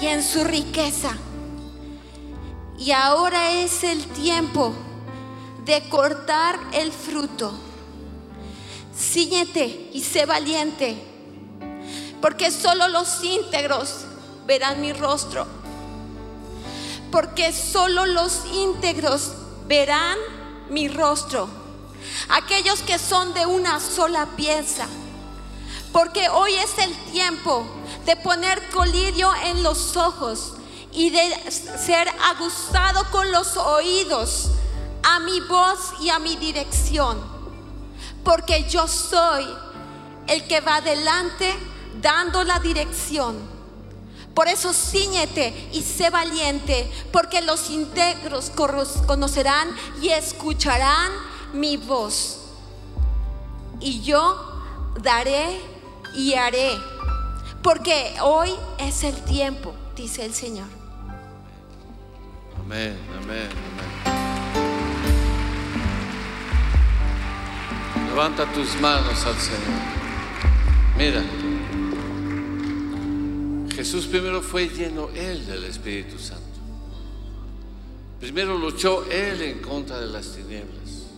y 0.00 0.06
en 0.06 0.22
su 0.22 0.44
riqueza. 0.44 1.16
Y 2.78 2.92
ahora 2.92 3.52
es 3.52 3.84
el 3.84 4.04
tiempo 4.06 4.72
de 5.64 5.88
cortar 5.88 6.58
el 6.72 6.92
fruto. 6.92 7.52
Síñete 8.96 9.90
y 9.92 10.02
sé 10.02 10.24
valiente, 10.26 10.96
porque 12.20 12.50
solo 12.50 12.88
los 12.88 13.22
íntegros 13.22 14.06
verán 14.46 14.80
mi 14.80 14.92
rostro. 14.92 15.46
Porque 17.10 17.52
solo 17.52 18.06
los 18.06 18.42
íntegros 18.52 19.32
verán 19.66 20.18
mi 20.70 20.88
rostro. 20.88 21.48
Aquellos 22.28 22.80
que 22.82 22.98
son 22.98 23.34
de 23.34 23.46
una 23.46 23.80
sola 23.80 24.26
pieza. 24.36 24.86
Porque 25.96 26.28
hoy 26.28 26.52
es 26.56 26.76
el 26.76 26.94
tiempo 27.10 27.66
de 28.04 28.16
poner 28.16 28.68
colirio 28.68 29.30
en 29.44 29.62
los 29.62 29.96
ojos 29.96 30.52
y 30.92 31.08
de 31.08 31.50
ser 31.50 32.06
aguzado 32.22 33.10
con 33.10 33.32
los 33.32 33.56
oídos 33.56 34.50
a 35.02 35.20
mi 35.20 35.40
voz 35.40 35.94
y 36.02 36.10
a 36.10 36.18
mi 36.18 36.36
dirección. 36.36 37.18
Porque 38.22 38.68
yo 38.68 38.86
soy 38.86 39.46
el 40.26 40.46
que 40.46 40.60
va 40.60 40.76
adelante 40.76 41.54
dando 42.02 42.44
la 42.44 42.58
dirección. 42.58 43.34
Por 44.34 44.48
eso 44.48 44.74
ciñete 44.74 45.70
y 45.72 45.80
sé 45.80 46.10
valiente, 46.10 46.92
porque 47.10 47.40
los 47.40 47.70
íntegros 47.70 48.52
conocerán 49.06 49.74
y 50.02 50.10
escucharán 50.10 51.10
mi 51.54 51.78
voz. 51.78 52.40
Y 53.80 54.02
yo 54.02 54.60
daré 55.00 55.74
y 56.14 56.34
haré, 56.34 56.78
porque 57.62 58.14
hoy 58.22 58.50
es 58.78 59.02
el 59.04 59.14
tiempo, 59.24 59.74
dice 59.96 60.24
el 60.24 60.34
Señor. 60.34 60.68
Amén, 62.60 62.96
amén, 63.22 63.48
amén. 63.50 64.16
Levanta 68.08 68.50
tus 68.52 68.80
manos 68.80 69.26
al 69.26 69.36
Señor. 69.36 69.96
Mira, 70.96 71.22
Jesús 73.74 74.06
primero 74.06 74.40
fue 74.40 74.68
lleno 74.68 75.10
Él 75.14 75.46
del 75.46 75.64
Espíritu 75.64 76.18
Santo. 76.18 76.42
Primero 78.18 78.56
luchó 78.56 79.04
Él 79.10 79.42
en 79.42 79.60
contra 79.60 80.00
de 80.00 80.06
las 80.06 80.32
tinieblas. 80.34 81.08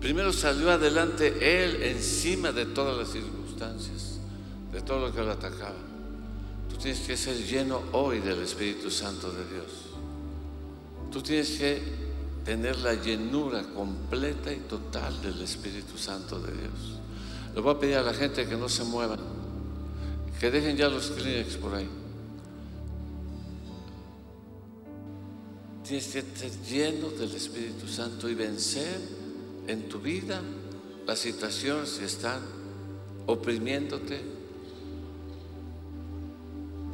Primero 0.00 0.32
salió 0.32 0.70
adelante 0.70 1.64
Él 1.64 1.82
encima 1.82 2.52
de 2.52 2.66
todas 2.66 2.96
las 2.96 3.08
circunstancias, 3.08 3.39
de 3.60 4.80
todo 4.80 5.08
lo 5.08 5.12
que 5.12 5.20
lo 5.20 5.32
atacaba. 5.32 5.74
Tú 6.70 6.76
tienes 6.76 7.00
que 7.00 7.14
ser 7.14 7.36
lleno 7.36 7.82
hoy 7.92 8.20
del 8.20 8.40
Espíritu 8.40 8.90
Santo 8.90 9.30
de 9.30 9.44
Dios. 9.44 9.66
Tú 11.12 11.20
tienes 11.20 11.50
que 11.58 11.82
tener 12.42 12.78
la 12.78 12.94
llenura 12.94 13.62
completa 13.74 14.50
y 14.50 14.60
total 14.60 15.20
del 15.20 15.42
Espíritu 15.42 15.98
Santo 15.98 16.40
de 16.40 16.52
Dios. 16.52 17.00
Le 17.54 17.60
voy 17.60 17.74
a 17.74 17.78
pedir 17.78 17.96
a 17.96 18.02
la 18.02 18.14
gente 18.14 18.46
que 18.46 18.56
no 18.56 18.68
se 18.68 18.84
muevan, 18.84 19.20
que 20.38 20.50
dejen 20.50 20.76
ya 20.76 20.88
los 20.88 21.10
Kleenex 21.10 21.56
por 21.56 21.74
ahí. 21.74 21.88
Tienes 25.84 26.06
que 26.06 26.22
ser 26.22 26.52
lleno 26.62 27.10
del 27.10 27.34
Espíritu 27.34 27.86
Santo 27.88 28.26
y 28.26 28.34
vencer 28.34 29.00
en 29.66 29.86
tu 29.88 29.98
vida 29.98 30.40
las 31.06 31.18
situaciones 31.18 31.90
que 31.98 32.06
están 32.06 32.59
oprimiéndote. 33.26 34.20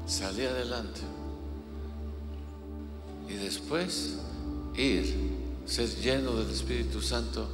Salir 0.07 0.47
adelante 0.49 1.01
y 3.29 3.35
después 3.35 4.19
ir, 4.77 5.15
ser 5.67 5.89
lleno 5.97 6.33
del 6.37 6.51
Espíritu 6.51 7.01
Santo 7.01 7.49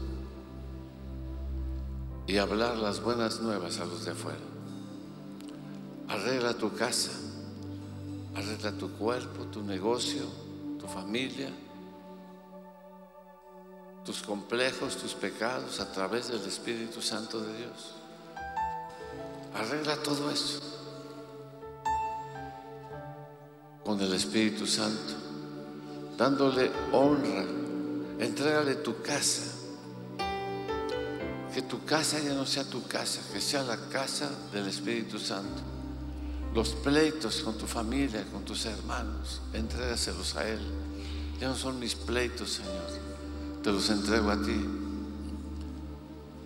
y 2.26 2.36
hablar 2.36 2.76
las 2.76 3.02
buenas 3.02 3.40
nuevas 3.40 3.78
a 3.80 3.86
los 3.86 4.04
de 4.04 4.12
afuera. 4.12 4.38
Arregla 6.08 6.54
tu 6.54 6.72
casa, 6.74 7.10
arregla 8.34 8.72
tu 8.72 8.90
cuerpo, 8.92 9.44
tu 9.44 9.62
negocio, 9.62 10.22
tu 10.78 10.86
familia, 10.86 11.50
tus 14.04 14.22
complejos, 14.22 14.96
tus 14.96 15.14
pecados 15.14 15.80
a 15.80 15.90
través 15.90 16.28
del 16.28 16.42
Espíritu 16.42 17.00
Santo 17.00 17.40
de 17.40 17.56
Dios. 17.56 17.94
Arregla 19.54 19.96
todo 20.02 20.30
eso 20.30 20.60
con 23.84 24.00
el 24.00 24.12
Espíritu 24.14 24.66
Santo 24.66 25.22
dándole 26.16 26.70
honra. 26.92 27.44
Entrégale 28.18 28.76
tu 28.76 29.02
casa. 29.02 29.42
Que 31.52 31.62
tu 31.62 31.84
casa 31.84 32.18
ya 32.20 32.32
no 32.32 32.46
sea 32.46 32.64
tu 32.64 32.86
casa, 32.86 33.20
que 33.32 33.40
sea 33.40 33.62
la 33.62 33.76
casa 33.88 34.30
del 34.52 34.68
Espíritu 34.68 35.18
Santo. 35.18 35.60
Los 36.54 36.70
pleitos 36.70 37.40
con 37.42 37.58
tu 37.58 37.66
familia, 37.66 38.24
con 38.32 38.44
tus 38.44 38.66
hermanos, 38.66 39.40
entrégaselos 39.52 40.36
a 40.36 40.48
Él. 40.48 40.60
Ya 41.40 41.48
no 41.48 41.56
son 41.56 41.78
mis 41.78 41.94
pleitos, 41.94 42.52
Señor. 42.52 43.62
Te 43.62 43.72
los 43.72 43.90
entrego 43.90 44.30
a 44.30 44.40
ti. 44.40 44.64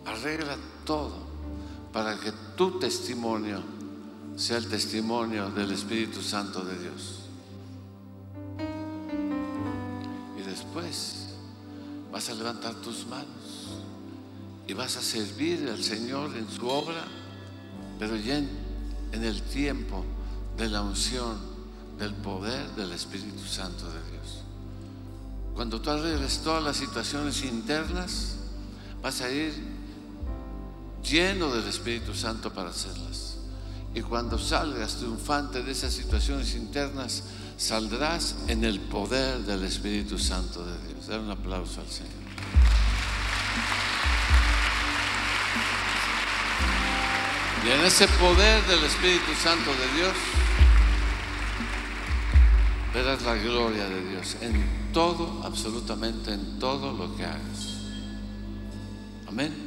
Arregla 0.07 0.57
todo 0.85 1.26
para 1.97 2.15
que 2.19 2.31
tu 2.55 2.79
testimonio 2.79 3.63
sea 4.37 4.59
el 4.59 4.69
testimonio 4.69 5.49
del 5.49 5.71
Espíritu 5.71 6.21
Santo 6.21 6.63
de 6.63 6.79
Dios. 6.79 7.21
vas 12.13 12.29
a 12.29 12.35
levantar 12.35 12.75
tus 12.75 13.07
manos 13.07 13.81
y 14.67 14.75
vas 14.75 14.99
a 14.99 15.01
servir 15.01 15.71
al 15.71 15.83
Señor 15.83 16.37
en 16.37 16.47
su 16.51 16.69
obra, 16.69 17.03
pero 17.99 18.15
ya 18.17 18.37
en, 18.37 18.51
el 19.13 19.41
tiempo 19.41 20.05
de 20.59 20.69
la 20.69 20.83
unción, 20.83 21.39
del 21.99 22.13
poder 22.13 22.69
del 22.73 22.93
Espíritu 22.93 23.43
Santo 23.47 23.87
de 23.87 24.11
Dios. 24.11 24.43
Cuando 25.55 25.81
tú 25.81 25.89
arregles 25.89 26.41
todas 26.41 26.63
las 26.63 26.77
situaciones 26.77 27.43
internas, 27.43 28.37
vas 29.03 29.23
a 29.23 29.31
ir 29.31 29.76
lleno 31.09 31.55
del 31.55 31.67
Espíritu 31.69 32.15
Santo 32.15 32.53
para 32.53 32.71
hacerlas. 32.71 33.37
Y 33.95 34.03
cuando 34.03 34.39
salgas 34.39 34.97
triunfante 34.97 35.63
de 35.63 35.73
esas 35.73 35.95
situaciones 35.95 36.55
internas, 36.55 37.23
saldrás 37.57 38.37
en 38.49 38.65
el 38.65 38.79
poder 38.81 39.39
del 39.41 39.65
Espíritu 39.65 40.19
Santo 40.19 40.65
de 40.65 40.89
Dios. 40.89 41.07
Dar 41.07 41.21
un 41.21 41.31
aplauso 41.31 41.81
al 41.81 41.89
Señor. 41.89 42.13
Y 47.65 47.69
en 47.71 47.81
ese 47.85 48.07
poder 48.07 48.65
del 48.67 48.85
Espíritu 48.85 49.33
Santo 49.43 49.71
de 49.73 49.97
Dios, 49.97 50.13
verás 52.95 53.23
la 53.23 53.35
gloria 53.35 53.89
de 53.89 54.09
Dios 54.11 54.37
en 54.41 54.93
todo, 54.93 55.43
absolutamente 55.43 56.33
en 56.33 56.59
todo 56.61 56.93
lo 56.93 57.17
que 57.17 57.25
hagas. 57.25 57.67
Amén. 59.27 59.66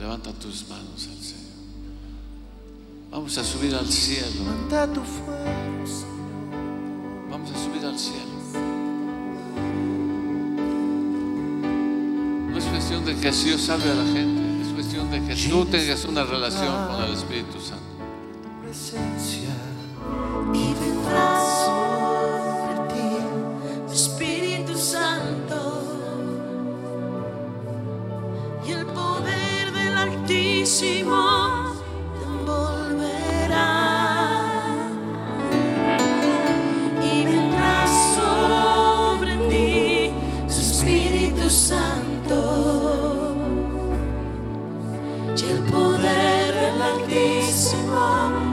Levanta 0.00 0.32
tus 0.32 0.66
manos 0.66 1.08
al 1.08 1.22
Señor. 1.22 1.50
Vamos 3.10 3.36
a 3.36 3.44
subir 3.44 3.74
al 3.74 3.86
cielo. 3.86 4.44
Manda 4.46 4.86
tu 4.90 5.02
fuerza. 5.02 6.06
Vamos 7.30 7.50
a 7.50 7.64
subir 7.64 7.84
al 7.84 7.98
cielo. 7.98 8.30
No 12.50 12.56
es 12.56 12.64
cuestión 12.64 13.04
de 13.04 13.14
que 13.14 13.30
Dios 13.30 13.60
salve 13.60 13.90
a 13.90 13.94
la 13.94 14.04
gente, 14.04 14.62
es 14.62 14.72
cuestión 14.72 15.10
de 15.10 15.22
que 15.22 15.36
tú 15.48 15.66
tengas 15.66 16.04
una 16.06 16.24
relación 16.24 16.88
con 16.88 17.04
el 17.04 17.12
Espíritu 17.12 17.60
Santo. 17.60 17.89
Su 45.40 45.46
Espíritu 45.46 46.80
Santo, 47.08 48.46
y 48.46 48.49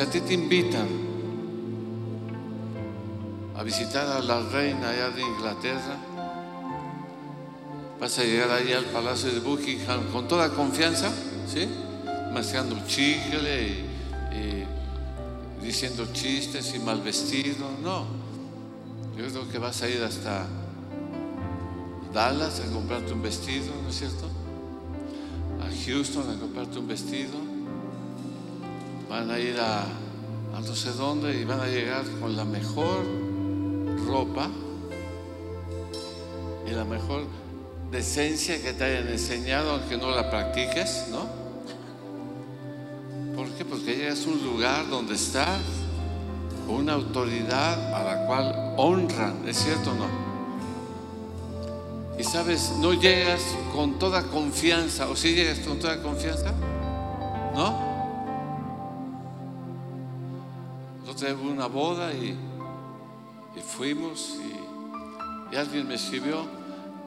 Si 0.00 0.06
a 0.06 0.08
ti 0.08 0.22
te 0.22 0.32
invitan 0.32 0.88
a 3.54 3.62
visitar 3.62 4.06
a 4.06 4.22
la 4.22 4.40
reina 4.48 4.88
allá 4.88 5.10
de 5.10 5.20
Inglaterra, 5.20 5.94
vas 8.00 8.18
a 8.18 8.22
llegar 8.22 8.50
ahí 8.50 8.72
al 8.72 8.86
Palacio 8.86 9.30
de 9.30 9.40
Buckingham 9.40 10.10
con 10.10 10.26
toda 10.26 10.48
confianza, 10.54 11.12
¿sí? 11.46 11.68
Mascando 12.32 12.78
chicle 12.86 13.62
y, 13.62 13.84
y 14.34 15.62
diciendo 15.62 16.06
chistes 16.14 16.74
y 16.74 16.78
mal 16.78 17.02
vestido. 17.02 17.68
No, 17.82 18.06
yo 19.18 19.26
creo 19.28 19.50
que 19.50 19.58
vas 19.58 19.82
a 19.82 19.88
ir 19.90 20.02
hasta 20.02 20.46
Dallas 22.14 22.58
a 22.60 22.72
comprarte 22.72 23.12
un 23.12 23.20
vestido, 23.20 23.66
¿no 23.82 23.90
es 23.90 23.98
cierto? 23.98 24.30
A 25.60 25.68
Houston 25.84 26.30
a 26.30 26.40
comprarte 26.40 26.78
un 26.78 26.88
vestido. 26.88 27.49
Van 29.10 29.28
a 29.28 29.40
ir 29.40 29.58
a, 29.58 29.86
no 30.52 30.74
sé 30.76 30.92
dónde 30.92 31.34
y 31.34 31.44
van 31.44 31.58
a 31.58 31.66
llegar 31.66 32.04
con 32.20 32.36
la 32.36 32.44
mejor 32.44 33.04
ropa 34.06 34.48
y 36.64 36.70
la 36.70 36.84
mejor 36.84 37.24
decencia 37.90 38.62
que 38.62 38.72
te 38.72 38.84
hayan 38.84 39.08
enseñado, 39.08 39.72
aunque 39.72 39.96
no 39.96 40.12
la 40.12 40.30
practiques, 40.30 41.06
¿no? 41.10 41.26
¿Por 43.34 43.48
qué? 43.48 43.64
Porque 43.64 43.96
llegas 43.96 44.24
a 44.24 44.28
un 44.28 44.44
lugar 44.44 44.88
donde 44.88 45.16
está 45.16 45.58
una 46.68 46.92
autoridad 46.92 47.92
a 47.92 48.04
la 48.04 48.26
cual 48.26 48.74
honran, 48.76 49.42
¿es 49.48 49.56
cierto 49.56 49.90
o 49.90 49.94
no? 49.94 50.06
Y 52.16 52.22
sabes, 52.22 52.74
no 52.78 52.92
llegas 52.92 53.42
con 53.74 53.98
toda 53.98 54.22
confianza, 54.22 55.08
o 55.08 55.16
si 55.16 55.34
llegas 55.34 55.58
con 55.66 55.80
toda 55.80 56.00
confianza, 56.00 56.52
¿no? 57.56 57.89
Nosotros 61.20 61.42
hubo 61.42 61.52
una 61.52 61.66
boda 61.66 62.14
y, 62.14 62.34
fuimos 63.76 64.38
y, 64.38 65.54
y 65.54 65.58
alguien 65.58 65.86
me 65.86 65.96
escribió, 65.96 66.46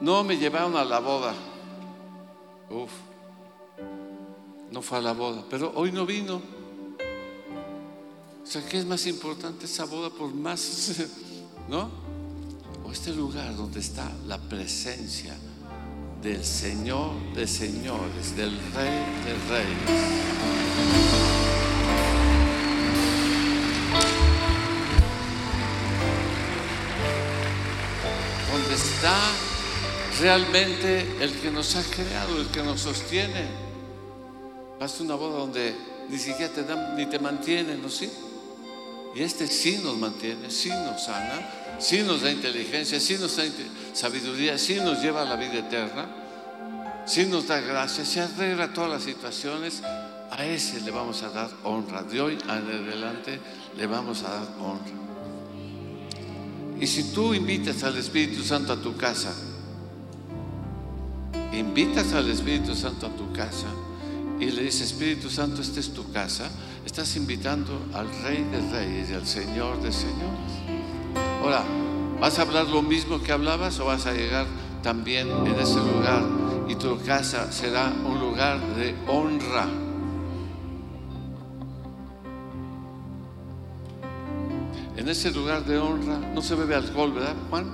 no 0.00 0.22
me 0.22 0.36
llevaron 0.36 0.76
a 0.76 0.84
la 0.84 1.00
boda. 1.00 1.34
Uf, 2.70 2.92
no 4.70 4.82
fue 4.82 4.98
a 4.98 5.00
la 5.00 5.14
boda, 5.14 5.42
pero 5.50 5.72
hoy 5.74 5.90
no 5.90 6.06
vino. 6.06 6.36
O 6.36 6.42
sea, 8.46 8.64
¿qué 8.68 8.78
es 8.78 8.86
más 8.86 9.04
importante 9.08 9.64
esa 9.64 9.84
boda 9.84 10.10
por 10.10 10.32
más, 10.32 11.02
¿no? 11.68 11.90
O 12.84 12.92
este 12.92 13.12
lugar 13.12 13.56
donde 13.56 13.80
está 13.80 14.08
la 14.28 14.38
presencia 14.38 15.34
del 16.22 16.44
Señor 16.44 17.10
de 17.34 17.48
señores, 17.48 18.36
del 18.36 18.56
Rey 18.74 19.04
de 19.24 19.34
reyes. 19.50 21.13
Está 28.74 29.16
realmente 30.20 31.06
el 31.20 31.32
que 31.40 31.50
nos 31.50 31.76
ha 31.76 31.82
creado, 31.82 32.40
el 32.40 32.48
que 32.48 32.62
nos 32.62 32.80
sostiene. 32.80 33.46
Vas 34.78 35.00
a 35.00 35.02
una 35.04 35.14
boda 35.14 35.38
donde 35.38 35.74
ni 36.08 36.18
siquiera 36.18 36.52
te 36.52 36.64
dan 36.64 36.96
ni 36.96 37.06
te 37.06 37.18
mantienen, 37.18 37.80
¿no 37.80 37.88
sí? 37.88 38.10
Y 39.14 39.22
este 39.22 39.46
sí 39.46 39.80
nos 39.82 39.96
mantiene, 39.96 40.50
sí 40.50 40.70
nos 40.70 41.04
sana, 41.04 41.78
sí 41.78 42.02
nos 42.02 42.22
da 42.22 42.32
inteligencia, 42.32 42.98
sí 42.98 43.16
nos 43.16 43.36
da 43.36 43.44
sabiduría, 43.92 44.58
sí 44.58 44.74
nos 44.76 45.00
lleva 45.00 45.22
a 45.22 45.24
la 45.24 45.36
vida 45.36 45.60
eterna, 45.60 46.08
sí 47.06 47.26
nos 47.26 47.46
da 47.46 47.60
gracia, 47.60 48.04
sí 48.04 48.18
arregla 48.18 48.72
todas 48.72 48.90
las 48.90 49.02
situaciones. 49.04 49.82
A 50.30 50.44
ese 50.44 50.80
le 50.80 50.90
vamos 50.90 51.22
a 51.22 51.28
dar 51.28 51.48
honra. 51.62 52.02
De 52.02 52.20
hoy 52.20 52.36
en 52.42 52.50
adelante 52.50 53.38
le 53.76 53.86
vamos 53.86 54.24
a 54.24 54.30
dar 54.30 54.48
honra. 54.58 55.03
Y 56.84 56.86
si 56.86 57.04
tú 57.14 57.32
invitas 57.32 57.82
al 57.82 57.96
Espíritu 57.96 58.42
Santo 58.42 58.74
a 58.74 58.76
tu 58.76 58.94
casa, 58.94 59.32
invitas 61.50 62.12
al 62.12 62.28
Espíritu 62.28 62.74
Santo 62.74 63.06
a 63.06 63.08
tu 63.08 63.32
casa 63.32 63.68
y 64.38 64.50
le 64.50 64.64
dices, 64.64 64.92
Espíritu 64.92 65.30
Santo, 65.30 65.62
esta 65.62 65.80
es 65.80 65.94
tu 65.94 66.12
casa, 66.12 66.50
estás 66.84 67.16
invitando 67.16 67.86
al 67.94 68.06
Rey 68.22 68.44
de 68.52 68.60
Reyes 68.70 69.08
y 69.08 69.14
al 69.14 69.26
Señor 69.26 69.80
de 69.80 69.92
Señores. 69.92 70.52
Ahora, 71.40 71.64
¿vas 72.20 72.38
a 72.38 72.42
hablar 72.42 72.68
lo 72.68 72.82
mismo 72.82 73.18
que 73.22 73.32
hablabas 73.32 73.80
o 73.80 73.86
vas 73.86 74.04
a 74.04 74.12
llegar 74.12 74.46
también 74.82 75.30
en 75.30 75.58
ese 75.58 75.78
lugar 75.78 76.22
y 76.68 76.74
tu 76.74 76.98
casa 76.98 77.50
será 77.50 77.94
un 78.04 78.20
lugar 78.20 78.60
de 78.76 78.94
honra? 79.06 79.83
En 85.04 85.10
ese 85.10 85.30
lugar 85.32 85.66
de 85.66 85.76
honra 85.76 86.16
no 86.16 86.40
se 86.40 86.54
bebe 86.54 86.74
alcohol, 86.74 87.12
¿verdad, 87.12 87.36
Juan? 87.50 87.66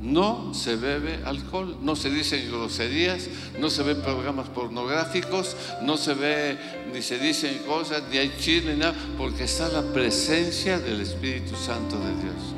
No 0.00 0.54
se 0.54 0.76
bebe 0.76 1.18
alcohol, 1.24 1.78
no 1.82 1.96
se 1.96 2.10
dicen 2.10 2.48
groserías, 2.48 3.28
no 3.58 3.68
se 3.68 3.82
ven 3.82 4.00
programas 4.00 4.48
pornográficos, 4.50 5.56
no 5.82 5.96
se 5.96 6.14
ve 6.14 6.56
ni 6.94 7.02
se 7.02 7.18
dicen 7.18 7.58
cosas, 7.66 8.04
ni 8.08 8.18
hay 8.18 8.32
chisme, 8.38 8.76
nada, 8.76 8.94
porque 9.16 9.42
está 9.42 9.68
la 9.68 9.82
presencia 9.82 10.78
del 10.78 11.00
Espíritu 11.00 11.56
Santo 11.56 11.96
de 11.98 12.14
Dios. 12.22 12.54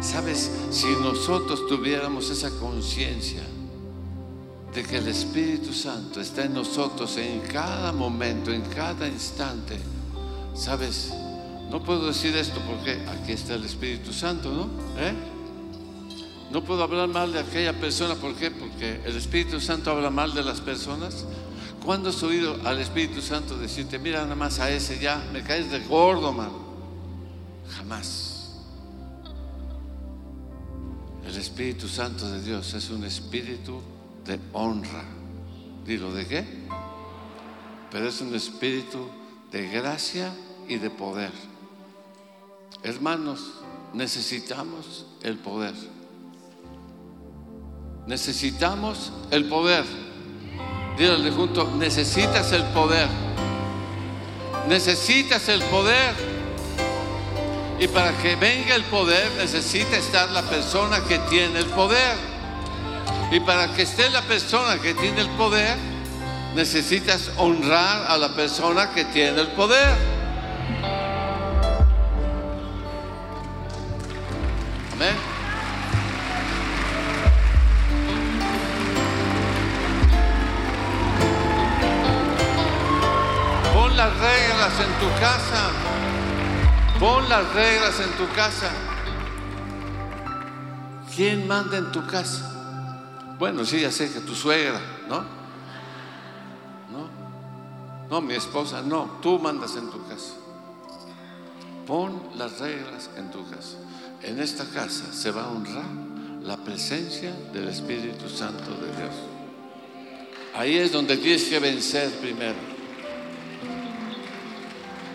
Sabes, 0.00 0.50
si 0.70 0.86
nosotros 1.02 1.66
tuviéramos 1.66 2.30
esa 2.30 2.48
conciencia 2.48 3.42
de 4.74 4.82
que 4.82 4.96
el 4.96 5.08
Espíritu 5.08 5.74
Santo 5.74 6.18
está 6.18 6.46
en 6.46 6.54
nosotros 6.54 7.18
en 7.18 7.40
cada 7.40 7.92
momento, 7.92 8.50
en 8.50 8.62
cada 8.62 9.06
instante, 9.06 9.78
sabes, 10.54 11.12
no 11.70 11.82
puedo 11.82 12.06
decir 12.06 12.36
esto 12.36 12.60
porque 12.68 13.02
aquí 13.08 13.32
está 13.32 13.54
el 13.54 13.64
Espíritu 13.64 14.12
Santo, 14.12 14.52
¿no? 14.52 14.64
¿Eh? 14.98 15.14
No 16.50 16.62
puedo 16.62 16.82
hablar 16.82 17.08
mal 17.08 17.32
de 17.32 17.38
aquella 17.38 17.72
persona, 17.72 18.14
¿por 18.14 18.34
qué? 18.34 18.50
Porque 18.50 19.00
el 19.06 19.16
Espíritu 19.16 19.58
Santo 19.58 19.90
habla 19.90 20.10
mal 20.10 20.34
de 20.34 20.42
las 20.42 20.60
personas. 20.60 21.24
¿Cuándo 21.82 22.10
has 22.10 22.22
oído 22.22 22.56
al 22.64 22.78
Espíritu 22.78 23.22
Santo 23.22 23.56
decirte, 23.56 23.98
mira 23.98 24.22
nada 24.22 24.34
más 24.34 24.60
a 24.60 24.70
ese 24.70 24.98
ya, 24.98 25.24
me 25.32 25.42
caes 25.42 25.70
de 25.70 25.80
gordo, 25.80 26.32
man? 26.32 26.50
Jamás. 27.76 28.58
El 31.26 31.36
Espíritu 31.36 31.88
Santo 31.88 32.30
de 32.30 32.42
Dios 32.42 32.74
es 32.74 32.90
un 32.90 33.04
espíritu 33.04 33.80
de 34.26 34.38
honra. 34.52 35.04
Digo, 35.86 36.12
¿de 36.12 36.26
qué? 36.26 36.44
Pero 37.90 38.08
es 38.08 38.20
un 38.20 38.34
espíritu 38.34 39.08
de 39.52 39.68
gracia 39.68 40.32
y 40.66 40.76
de 40.76 40.90
poder. 40.90 41.30
Hermanos, 42.82 43.40
necesitamos 43.92 45.06
el 45.22 45.36
poder. 45.36 45.74
Necesitamos 48.06 49.12
el 49.30 49.44
poder. 49.44 49.84
Dígale 50.98 51.30
junto, 51.30 51.70
necesitas 51.76 52.50
el 52.52 52.64
poder. 52.64 53.08
Necesitas 54.68 55.48
el 55.48 55.62
poder. 55.64 56.14
Y 57.78 57.88
para 57.88 58.16
que 58.18 58.36
venga 58.36 58.74
el 58.74 58.84
poder 58.84 59.32
necesita 59.36 59.96
estar 59.96 60.30
la 60.30 60.42
persona 60.42 61.04
que 61.04 61.18
tiene 61.30 61.58
el 61.58 61.66
poder. 61.66 62.16
Y 63.30 63.40
para 63.40 63.72
que 63.74 63.82
esté 63.82 64.08
la 64.10 64.22
persona 64.22 64.80
que 64.80 64.94
tiene 64.94 65.20
el 65.20 65.30
poder, 65.30 65.76
necesitas 66.54 67.30
honrar 67.38 68.10
a 68.10 68.16
la 68.16 68.34
persona 68.34 68.90
que 68.92 69.04
tiene 69.06 69.40
el 69.40 69.48
poder. 69.48 69.96
Amén. 74.92 75.16
Pon 83.72 83.96
las 83.96 84.12
reglas 84.18 84.72
en 84.80 85.00
tu 85.00 85.20
casa. 85.20 85.70
Pon 87.00 87.28
las 87.28 87.52
reglas 87.54 88.00
en 88.00 88.10
tu 88.12 88.32
casa. 88.34 88.70
¿Quién 91.14 91.46
manda 91.46 91.76
en 91.78 91.92
tu 91.92 92.06
casa? 92.06 92.50
Bueno, 93.38 93.64
sí, 93.64 93.80
ya 93.80 93.90
sé 93.90 94.12
que 94.12 94.20
tu 94.20 94.34
suegra, 94.34 94.80
¿no? 95.08 95.41
No, 98.10 98.20
mi 98.20 98.34
esposa, 98.34 98.82
no, 98.82 99.18
tú 99.22 99.38
mandas 99.38 99.76
en 99.76 99.90
tu 99.90 100.06
casa. 100.06 100.34
Pon 101.86 102.20
las 102.36 102.60
reglas 102.60 103.10
en 103.16 103.30
tu 103.30 103.48
casa. 103.48 103.78
En 104.22 104.38
esta 104.38 104.64
casa 104.66 105.12
se 105.12 105.30
va 105.30 105.44
a 105.44 105.50
honrar 105.50 105.84
la 106.42 106.56
presencia 106.56 107.32
del 107.52 107.68
Espíritu 107.68 108.28
Santo 108.28 108.70
de 108.70 108.86
Dios. 108.96 109.14
Ahí 110.54 110.76
es 110.76 110.92
donde 110.92 111.16
tienes 111.16 111.44
que 111.44 111.58
vencer 111.58 112.10
primero. 112.20 112.58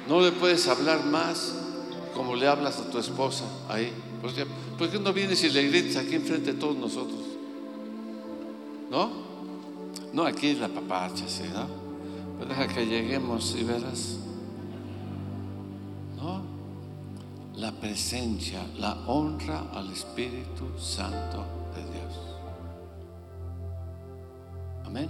No 0.07 0.21
le 0.21 0.31
puedes 0.31 0.67
hablar 0.67 1.05
más 1.05 1.53
como 2.13 2.35
le 2.35 2.47
hablas 2.47 2.79
a 2.79 2.89
tu 2.89 2.97
esposa 2.97 3.45
ahí. 3.69 3.91
¿Por 4.77 4.89
qué, 4.89 4.99
no 4.99 5.13
vienes 5.13 5.43
y 5.43 5.49
le 5.49 5.67
gritas 5.67 5.97
aquí 5.97 6.15
enfrente 6.15 6.53
de 6.53 6.59
todos 6.59 6.75
nosotros? 6.75 7.19
¿No? 8.89 9.11
No, 10.13 10.25
aquí 10.25 10.47
es 10.47 10.59
la 10.59 10.69
papacha, 10.69 11.27
¿sí? 11.27 11.43
¿no? 11.53 11.86
Deja 12.45 12.67
que 12.67 12.85
lleguemos 12.85 13.55
y 13.55 13.63
verás. 13.63 14.19
¿No? 16.15 16.41
La 17.55 17.71
presencia, 17.71 18.65
la 18.77 18.93
honra 19.07 19.65
al 19.73 19.91
Espíritu 19.91 20.77
Santo 20.77 21.45
de 21.75 21.81
Dios. 21.91 22.13
Amén. 24.85 25.09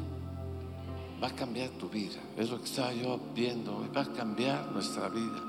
Va 1.21 1.28
a 1.28 1.36
cambiar 1.36 1.69
tu 1.71 1.89
vida. 1.89 2.19
Es 2.38 2.49
lo 2.49 2.57
que 2.59 2.65
estaba 2.65 2.93
yo 2.93 3.19
viendo. 3.36 3.86
Va 3.95 4.01
a 4.01 4.13
cambiar 4.13 4.71
nuestra 4.71 5.09
vida. 5.09 5.41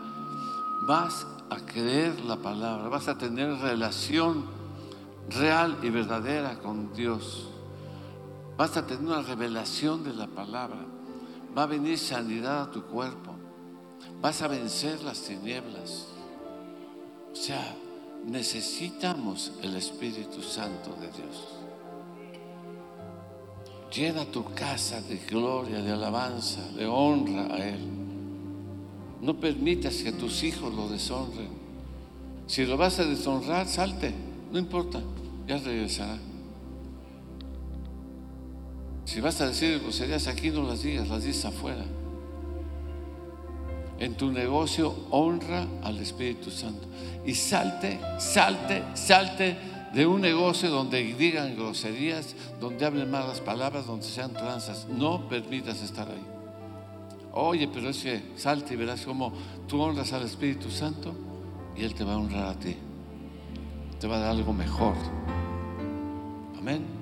Vas 0.86 1.26
a 1.50 1.56
creer 1.56 2.20
la 2.20 2.36
palabra, 2.36 2.88
vas 2.88 3.08
a 3.08 3.18
tener 3.18 3.50
relación 3.58 4.44
real 5.30 5.78
y 5.82 5.90
verdadera 5.90 6.58
con 6.58 6.92
Dios. 6.92 7.48
Vas 8.56 8.76
a 8.76 8.86
tener 8.86 9.04
una 9.04 9.22
revelación 9.22 10.04
de 10.04 10.14
la 10.14 10.26
palabra. 10.26 10.78
Va 11.56 11.62
a 11.62 11.66
venir 11.66 11.98
sanidad 11.98 12.62
a 12.62 12.70
tu 12.70 12.84
cuerpo. 12.84 13.34
Vas 14.20 14.42
a 14.42 14.48
vencer 14.48 15.02
las 15.02 15.22
tinieblas. 15.22 16.06
O 17.32 17.36
sea, 17.36 17.76
necesitamos 18.26 19.52
el 19.62 19.76
Espíritu 19.76 20.42
Santo 20.42 20.94
de 21.00 21.06
Dios. 21.08 21.48
Llena 23.94 24.24
tu 24.26 24.44
casa 24.54 25.00
de 25.00 25.16
gloria, 25.18 25.80
de 25.80 25.92
alabanza, 25.92 26.60
de 26.72 26.86
honra 26.86 27.54
a 27.54 27.68
Él. 27.68 27.80
No 29.20 29.34
permitas 29.40 29.96
que 29.96 30.12
tus 30.12 30.42
hijos 30.42 30.72
lo 30.74 30.88
deshonren. 30.88 31.48
Si 32.46 32.64
lo 32.64 32.76
vas 32.76 32.98
a 32.98 33.04
deshonrar, 33.04 33.66
salte. 33.66 34.14
No 34.52 34.58
importa, 34.58 35.00
ya 35.46 35.58
regresará. 35.58 36.18
Si 39.08 39.22
vas 39.22 39.40
a 39.40 39.46
decir 39.46 39.80
groserías 39.80 40.26
aquí, 40.26 40.50
no 40.50 40.64
las 40.64 40.82
digas, 40.82 41.08
las 41.08 41.24
dices 41.24 41.46
afuera. 41.46 41.82
En 43.98 44.18
tu 44.18 44.30
negocio 44.30 44.94
honra 45.08 45.66
al 45.82 45.98
Espíritu 45.98 46.50
Santo. 46.50 46.86
Y 47.24 47.34
salte, 47.34 47.98
salte, 48.18 48.84
salte 48.92 49.56
de 49.94 50.06
un 50.06 50.20
negocio 50.20 50.68
donde 50.68 51.02
digan 51.14 51.56
groserías, 51.56 52.34
donde 52.60 52.84
hablen 52.84 53.10
malas 53.10 53.40
palabras, 53.40 53.86
donde 53.86 54.04
sean 54.04 54.34
tranzas. 54.34 54.86
No 54.90 55.26
permitas 55.26 55.80
estar 55.80 56.06
ahí. 56.06 56.26
Oye, 57.32 57.66
pero 57.66 57.88
es 57.88 58.02
que 58.02 58.22
salte 58.36 58.74
y 58.74 58.76
verás 58.76 59.06
cómo 59.06 59.32
tú 59.66 59.80
honras 59.80 60.12
al 60.12 60.24
Espíritu 60.24 60.70
Santo 60.70 61.14
y 61.74 61.82
Él 61.82 61.94
te 61.94 62.04
va 62.04 62.12
a 62.12 62.18
honrar 62.18 62.48
a 62.48 62.58
ti. 62.58 62.76
Te 63.98 64.06
va 64.06 64.16
a 64.16 64.20
dar 64.20 64.30
algo 64.32 64.52
mejor. 64.52 64.96
Amén. 66.58 66.97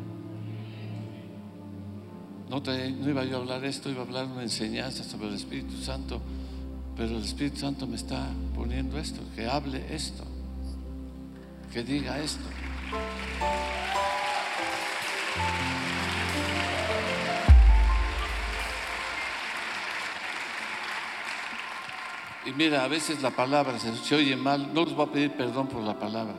No, 2.49 2.63
te, 2.63 2.89
iba 2.89 3.25
yo 3.25 3.39
a 3.39 3.41
hablar 3.41 3.65
esto, 3.65 3.91
iba 3.91 4.03
a 4.03 4.05
hablar 4.05 4.27
una 4.27 4.43
enseñanza 4.43 5.03
sobre 5.03 5.29
el 5.29 5.35
Espíritu 5.35 5.77
Santo, 5.83 6.21
pero 6.97 7.17
el 7.17 7.25
Espíritu 7.25 7.59
Santo 7.59 7.87
me 7.87 7.97
está 7.97 8.29
poniendo 8.55 8.99
esto, 8.99 9.21
que 9.35 9.47
hable 9.47 9.85
esto, 9.95 10.25
que 11.73 11.83
diga 11.83 12.21
esto. 12.21 12.45
Y 22.47 22.53
mira, 22.53 22.85
a 22.85 22.89
veces 22.89 23.23
la 23.23 23.31
palabra 23.31 23.77
se, 23.81 24.15
oye 24.15 24.37
mal, 24.37 24.73
no 24.73 24.85
les 24.85 24.95
voy 24.95 25.07
a 25.09 25.11
pedir 25.11 25.33
perdón 25.33 25.67
por 25.67 25.83
la 25.83 25.99
palabra, 25.99 26.37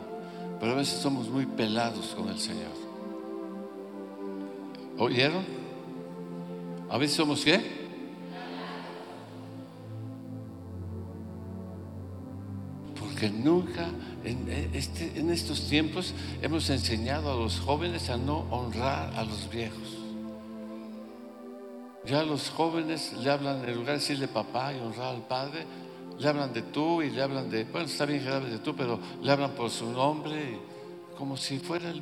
pero 0.57 0.71
a 0.71 0.75
veces 0.75 1.01
somos 1.01 1.27
muy 1.27 1.45
pelados 1.45 2.15
con 2.15 2.29
el 2.29 2.39
Señor. 2.39 2.71
¿Oyeron? 4.97 5.56
A 6.89 6.97
veces 6.97 7.17
somos 7.17 7.43
qué? 7.43 7.87
Porque 12.99 13.29
nunca 13.29 13.89
en, 14.23 14.49
este, 14.73 15.19
en 15.19 15.29
estos 15.31 15.67
tiempos 15.67 16.13
hemos 16.41 16.69
enseñado 16.69 17.31
a 17.31 17.35
los 17.35 17.59
jóvenes 17.59 18.09
a 18.09 18.17
no 18.17 18.39
honrar 18.51 19.13
a 19.15 19.23
los 19.23 19.49
viejos. 19.49 19.97
Ya 22.05 22.23
los 22.23 22.49
jóvenes 22.49 23.13
le 23.19 23.29
hablan, 23.29 23.67
en 23.67 23.75
lugar 23.75 23.87
de 23.87 23.99
decirle 23.99 24.29
papá 24.29 24.73
y 24.73 24.79
honrar 24.79 25.15
al 25.15 25.27
padre, 25.27 25.65
le 26.17 26.27
hablan 26.27 26.53
de 26.53 26.61
tú 26.61 27.01
y 27.01 27.09
le 27.09 27.21
hablan 27.21 27.49
de, 27.49 27.65
bueno, 27.65 27.85
está 27.85 28.05
bien 28.05 28.23
que 28.23 28.29
le 28.29 28.49
de 28.49 28.59
tú, 28.59 28.75
pero 28.75 28.99
le 29.21 29.31
hablan 29.31 29.51
por 29.51 29.69
su 29.69 29.91
nombre, 29.91 30.57
como 31.17 31.35
si 31.35 31.59
fuera 31.59 31.93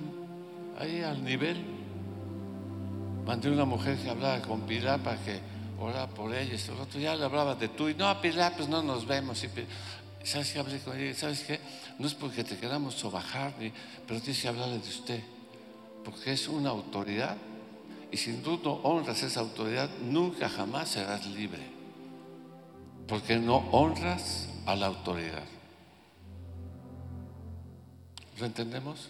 ahí 0.79 1.01
al 1.01 1.23
nivel. 1.23 1.74
Mandé 3.25 3.49
una 3.49 3.65
mujer 3.65 3.97
que 3.97 4.09
hablaba 4.09 4.41
con 4.41 4.61
Pilar 4.61 4.99
para 5.01 5.17
que 5.17 5.39
orara 5.79 6.07
por 6.07 6.33
ella, 6.33 6.53
y 6.53 6.71
el 6.71 6.79
otro 6.79 6.99
ya 6.99 7.15
le 7.15 7.25
hablaba 7.25 7.55
de 7.55 7.69
tú, 7.69 7.89
y 7.89 7.95
no, 7.95 8.21
Pilar, 8.21 8.53
pues 8.55 8.69
no 8.69 8.81
nos 8.81 9.05
vemos. 9.05 9.43
¿Sabes 10.23 10.53
qué 10.53 10.59
hablé 10.59 10.79
con 10.79 10.97
ella? 10.99 11.13
¿Sabes 11.13 11.41
qué? 11.41 11.59
No 11.99 12.07
es 12.07 12.13
porque 12.13 12.43
te 12.43 12.57
queramos 12.57 12.95
sobajar, 12.95 13.53
pero 14.07 14.19
tienes 14.21 14.41
que 14.41 14.47
hablarle 14.47 14.79
de 14.79 14.89
usted, 14.89 15.23
porque 16.03 16.33
es 16.33 16.47
una 16.47 16.69
autoridad, 16.69 17.37
y 18.11 18.17
si 18.17 18.33
tú 18.37 18.59
no 18.63 18.73
honras 18.83 19.21
esa 19.23 19.41
autoridad, 19.41 19.89
nunca 20.01 20.47
jamás 20.47 20.89
serás 20.89 21.25
libre 21.25 21.75
porque 23.07 23.37
no 23.37 23.57
honras 23.71 24.49
a 24.65 24.75
la 24.75 24.87
autoridad. 24.87 25.43
¿Lo 28.39 28.45
entendemos? 28.45 29.09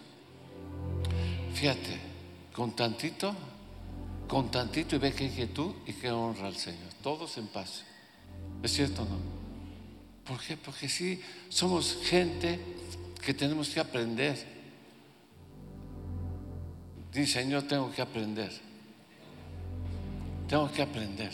Fíjate, 1.53 1.99
con 2.53 2.75
tantito, 2.75 3.33
con 4.27 4.49
tantito 4.49 4.95
y 4.95 4.99
ve 4.99 5.13
que 5.13 5.29
quietud 5.29 5.73
y 5.85 5.93
que 5.93 6.11
honra 6.11 6.47
al 6.47 6.55
Señor. 6.55 6.93
Todos 7.01 7.37
en 7.37 7.47
paz. 7.47 7.83
¿Es 8.63 8.73
cierto 8.73 9.03
o 9.03 9.05
no? 9.05 9.17
¿Por 10.25 10.41
qué? 10.41 10.57
Porque 10.57 10.89
sí, 10.89 11.21
somos 11.49 11.99
gente 12.03 12.59
que 13.23 13.33
tenemos 13.33 13.69
que 13.69 13.79
aprender. 13.79 14.55
Dice, 17.13 17.41
Señor, 17.41 17.63
tengo 17.63 17.91
que 17.91 18.01
aprender. 18.01 18.51
Tengo 20.47 20.71
que 20.71 20.81
aprender. 20.81 21.31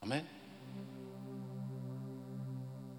Amén. 0.00 0.24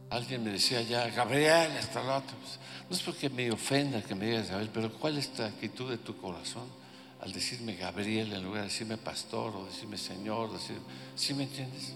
Alguien 0.09 0.43
me 0.43 0.51
decía 0.51 0.81
ya, 0.81 1.09
Gabriel, 1.09 1.71
hasta 1.77 2.03
la 2.03 2.17
otra. 2.17 2.35
Pues, 2.35 2.59
no 2.89 2.95
es 2.97 3.01
porque 3.01 3.29
me 3.29 3.49
ofenda 3.49 4.01
que 4.01 4.13
me 4.13 4.25
digas 4.25 4.49
Gabriel, 4.49 4.71
pero 4.73 4.93
¿cuál 4.93 5.17
es 5.17 5.31
la 5.39 5.45
actitud 5.45 5.89
de 5.89 5.97
tu 5.97 6.17
corazón 6.17 6.80
al 7.21 7.31
decirme 7.31 7.75
Gabriel 7.75 8.33
en 8.33 8.43
lugar 8.43 8.61
de 8.61 8.67
decirme 8.67 8.97
pastor 8.97 9.55
o 9.55 9.65
decirme 9.65 9.97
Señor? 9.97 10.51
Decir, 10.51 10.79
¿Sí 11.15 11.33
me 11.33 11.43
entiendes? 11.43 11.93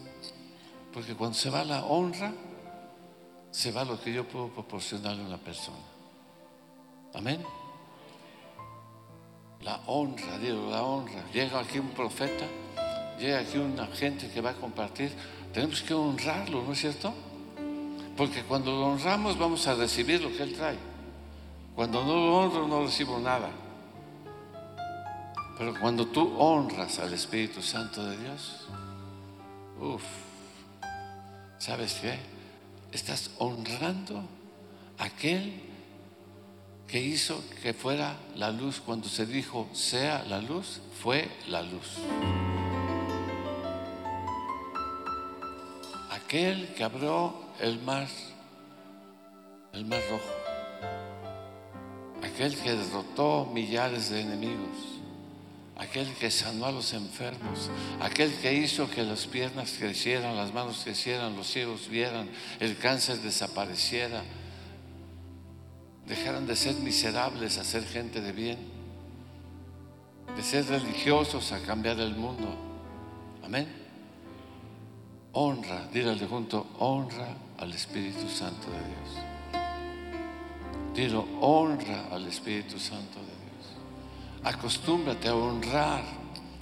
Porque 0.93 1.15
cuando 1.15 1.35
se 1.37 1.49
va 1.49 1.65
la 1.65 1.83
honra, 1.85 2.31
se 3.51 3.71
va 3.71 3.83
lo 3.83 3.99
que 3.99 4.13
yo 4.13 4.27
puedo 4.27 4.49
proporcionarle 4.49 5.23
a 5.23 5.27
una 5.27 5.37
persona. 5.37 5.77
Amén. 7.13 7.43
La 9.61 9.81
honra, 9.87 10.37
digo, 10.37 10.69
la 10.69 10.83
honra. 10.83 11.23
Llega 11.33 11.59
aquí 11.59 11.79
un 11.79 11.89
profeta, 11.89 12.45
llega 13.19 13.39
aquí 13.39 13.57
una 13.57 13.87
gente 13.87 14.29
que 14.29 14.41
va 14.41 14.51
a 14.51 14.55
compartir. 14.55 15.11
Tenemos 15.51 15.81
que 15.81 15.93
honrarlo, 15.93 16.63
¿no 16.63 16.73
es 16.73 16.79
cierto? 16.79 17.13
Porque 18.15 18.43
cuando 18.43 18.71
lo 18.71 18.87
honramos 18.87 19.37
vamos 19.37 19.67
a 19.67 19.73
recibir 19.73 20.21
lo 20.21 20.29
que 20.29 20.43
Él 20.43 20.53
trae. 20.53 20.77
Cuando 21.75 22.03
no 22.03 22.13
lo 22.13 22.37
honro 22.37 22.67
no 22.67 22.83
recibo 22.83 23.19
nada. 23.19 23.49
Pero 25.57 25.73
cuando 25.79 26.07
tú 26.07 26.35
honras 26.37 26.99
al 26.99 27.13
Espíritu 27.13 27.61
Santo 27.61 28.05
de 28.05 28.17
Dios, 28.17 28.67
uff, 29.79 30.03
¿sabes 31.57 31.93
qué? 32.01 32.19
Estás 32.91 33.31
honrando 33.39 34.23
a 34.97 35.05
aquel 35.05 35.61
que 36.87 37.01
hizo 37.01 37.41
que 37.61 37.73
fuera 37.73 38.17
la 38.35 38.51
luz. 38.51 38.81
Cuando 38.85 39.07
se 39.07 39.25
dijo, 39.25 39.67
sea 39.73 40.23
la 40.23 40.39
luz, 40.41 40.81
fue 41.01 41.29
la 41.47 41.61
luz. 41.61 41.99
aquel 46.35 46.73
que 46.73 46.83
abrió 46.83 47.33
el 47.61 47.79
mar, 47.83 48.07
el 49.71 49.85
mar 49.85 50.01
rojo, 50.09 50.23
aquel 52.23 52.57
que 52.57 52.73
derrotó 52.73 53.49
millares 53.53 54.09
de 54.09 54.21
enemigos, 54.21 54.94
aquel 55.77 56.13
que 56.15 56.31
sanó 56.31 56.65
a 56.65 56.71
los 56.71 56.93
enfermos, 56.93 57.69
aquel 58.01 58.33
que 58.35 58.53
hizo 58.53 58.89
que 58.89 59.03
las 59.03 59.27
piernas 59.27 59.75
crecieran, 59.77 60.35
las 60.35 60.53
manos 60.53 60.81
crecieran, 60.83 61.35
los 61.35 61.47
ciegos 61.47 61.89
vieran, 61.89 62.29
el 62.59 62.77
cáncer 62.77 63.17
desapareciera, 63.19 64.23
dejaran 66.07 66.47
de 66.47 66.55
ser 66.55 66.75
miserables 66.75 67.57
a 67.57 67.63
ser 67.63 67.85
gente 67.85 68.21
de 68.21 68.31
bien, 68.31 68.57
de 70.35 70.43
ser 70.43 70.65
religiosos 70.67 71.51
a 71.51 71.59
cambiar 71.61 71.99
el 71.99 72.15
mundo. 72.15 72.55
Amén 73.43 73.85
honra, 75.35 75.87
dígale 75.91 76.25
junto, 76.27 76.65
honra 76.79 77.27
al 77.57 77.73
Espíritu 77.73 78.29
Santo 78.29 78.67
de 78.71 78.79
Dios. 78.79 79.09
Dilo, 80.93 81.27
honra 81.41 82.07
al 82.09 82.25
Espíritu 82.27 82.79
Santo 82.79 83.19
de 83.19 83.24
Dios. 83.24 83.24
Acostúmbrate 84.45 85.27
a 85.27 85.35
honrar 85.35 86.03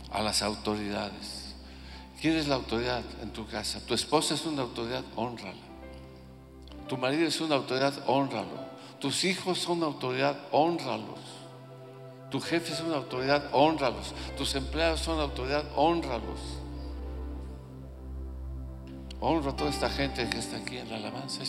a 0.10 0.22
las 0.22 0.42
autoridades. 0.42 1.54
¿Quién 2.22 2.38
es 2.38 2.48
la 2.48 2.56
autoridad 2.56 3.04
en 3.22 3.32
tu 3.32 3.46
casa? 3.46 3.86
Tu 3.86 3.94
esposa 3.94 4.36
es 4.36 4.46
una 4.46 4.62
autoridad, 4.62 5.04
honrala. 5.18 5.60
Tu 6.88 6.96
marido 6.96 7.28
es 7.28 7.42
una 7.42 7.56
autoridad, 7.56 7.94
honralo. 8.08 8.72
Tus 9.02 9.26
hijos 9.26 9.60
son 9.60 9.80
una 9.80 9.88
autoridad, 9.88 10.40
honralos. 10.54 11.20
Tu 12.32 12.40
jefe 12.40 12.72
es 12.72 12.80
una 12.80 12.96
autoridad, 12.96 13.50
honralos. 13.52 14.14
Tus 14.38 14.56
empleados 14.56 15.02
son 15.02 15.16
una 15.16 15.26
autoridad, 15.26 15.66
honralos. 15.76 16.40
Honro 19.20 19.52
a 19.52 19.56
toda 19.58 19.70
esta 19.70 19.90
gente 19.90 20.30
que 20.30 20.38
está 20.38 20.56
aquí 20.56 20.78
en 20.78 20.90
la 20.90 20.96
alabanza. 20.96 21.44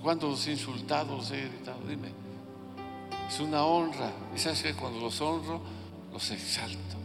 ¿Cuándo 0.00 0.28
los 0.28 0.46
he 0.46 0.52
insultado, 0.52 1.18
he 1.32 1.48
gritado? 1.48 1.80
Dime. 1.88 2.21
Es 3.32 3.40
una 3.40 3.64
honra. 3.64 4.12
Y 4.36 4.38
sabes 4.38 4.62
que 4.62 4.74
cuando 4.74 5.00
los 5.00 5.18
honro, 5.22 5.62
los 6.12 6.30
exalto. 6.30 6.96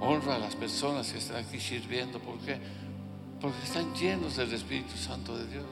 Honro 0.00 0.32
a 0.32 0.38
las 0.38 0.56
personas 0.56 1.12
que 1.12 1.18
están 1.18 1.44
aquí 1.44 1.60
sirviendo. 1.60 2.18
¿Por 2.20 2.38
qué? 2.38 2.58
Porque 3.38 3.62
están 3.62 3.94
llenos 3.94 4.36
del 4.36 4.50
Espíritu 4.54 4.96
Santo 4.96 5.36
de 5.36 5.46
Dios. 5.46 5.66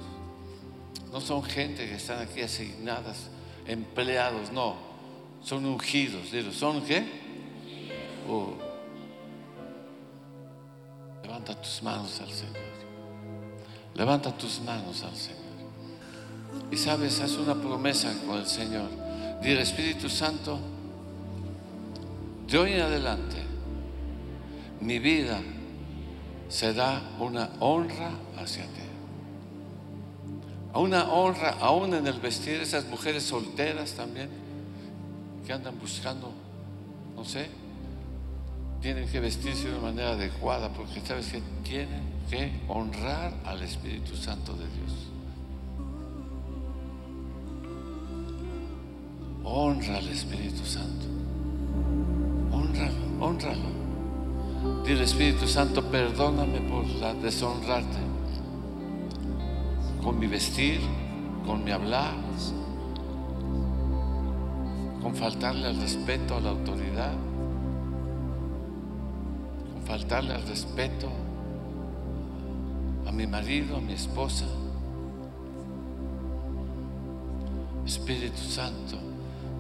No 1.11 1.19
son 1.19 1.43
gente 1.43 1.89
que 1.89 1.95
están 1.95 2.21
aquí 2.21 2.43
asignadas, 2.43 3.31
empleados, 3.67 4.53
no. 4.53 4.77
Son 5.43 5.65
ungidos. 5.65 6.29
¿son 6.55 6.83
qué? 6.85 7.07
Oh. 8.29 8.53
Levanta 11.23 11.59
tus 11.59 11.83
manos 11.83 12.21
al 12.21 12.31
Señor. 12.31 12.57
Levanta 13.95 14.37
tus 14.37 14.61
manos 14.61 15.03
al 15.05 15.17
Señor. 15.17 15.41
Y 16.71 16.77
sabes, 16.77 17.19
haz 17.21 17.33
una 17.39 17.55
promesa 17.55 18.15
con 18.27 18.39
el 18.39 18.47
Señor. 18.47 19.02
Dile, 19.43 19.63
Espíritu 19.63 20.09
Santo, 20.09 20.61
de 22.47 22.59
hoy 22.59 22.75
en 22.75 22.83
adelante, 22.83 23.43
mi 24.81 25.01
vida 25.01 25.41
será 26.49 27.03
una 27.19 27.51
honra 27.59 28.13
hacia 28.39 28.63
ti. 28.63 28.83
Una 30.75 31.11
honra 31.13 31.57
aún 31.61 31.93
en 31.93 32.07
el 32.07 32.21
vestir 32.21 32.61
esas 32.61 32.87
mujeres 32.87 33.25
solteras 33.25 33.95
también 33.95 34.29
que 35.45 35.53
andan 35.53 35.77
buscando, 35.81 36.33
no 37.17 37.25
sé, 37.25 37.49
tienen 38.81 39.09
que 39.09 39.19
vestirse 39.19 39.69
de 39.69 39.73
una 39.73 39.83
manera 39.83 40.11
adecuada 40.13 40.69
porque 40.73 41.01
sabes 41.01 41.33
que 41.33 41.43
tienen 41.65 42.05
que 42.31 42.61
honrar 42.69 43.35
al 43.45 43.61
Espíritu 43.63 44.15
Santo 44.17 44.53
de 44.53 44.67
Dios. 44.69 45.12
Honra 49.45 49.99
al 49.99 50.09
Espíritu 50.09 50.65
Santo. 50.65 51.07
Honralo, 52.51 53.05
honralo. 53.21 54.85
Dile 54.85 55.05
Espíritu 55.05 55.47
Santo, 55.47 55.83
perdóname 55.83 56.61
por 56.61 56.85
deshonrarte. 57.21 57.99
Con 60.03 60.19
mi 60.19 60.27
vestir, 60.27 60.81
con 61.47 61.65
mi 61.65 61.71
hablar, 61.71 62.15
con 65.03 65.15
faltarle 65.15 65.69
al 65.69 65.77
respeto 65.77 66.37
a 66.37 66.41
la 66.41 66.51
autoridad 66.51 67.13
faltarle 69.93 70.33
al 70.33 70.43
respeto 70.47 71.09
a 73.05 73.13
mi 73.13 73.27
marido, 73.27 73.77
a 73.77 73.81
mi 73.81 73.93
esposa. 73.93 74.47
Espíritu 77.85 78.39
Santo, 78.39 78.97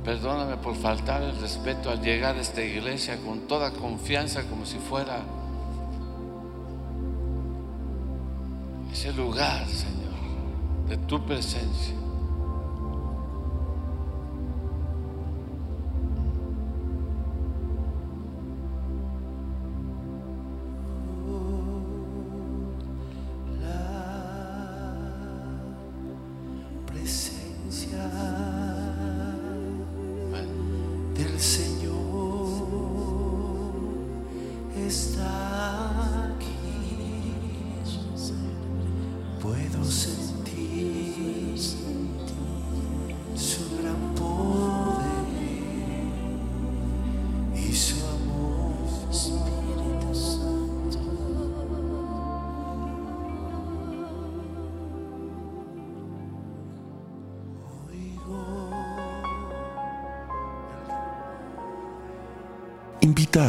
perdóname 0.04 0.56
por 0.56 0.74
faltar 0.74 1.22
el 1.22 1.38
respeto 1.40 1.90
al 1.90 2.02
llegar 2.02 2.36
a 2.36 2.40
esta 2.40 2.62
iglesia 2.62 3.18
con 3.18 3.40
toda 3.40 3.72
confianza 3.72 4.42
como 4.44 4.66
si 4.66 4.78
fuera 4.78 5.22
ese 8.92 9.12
lugar, 9.12 9.66
Señor, 9.68 10.88
de 10.88 10.96
tu 10.98 11.24
presencia. 11.24 12.01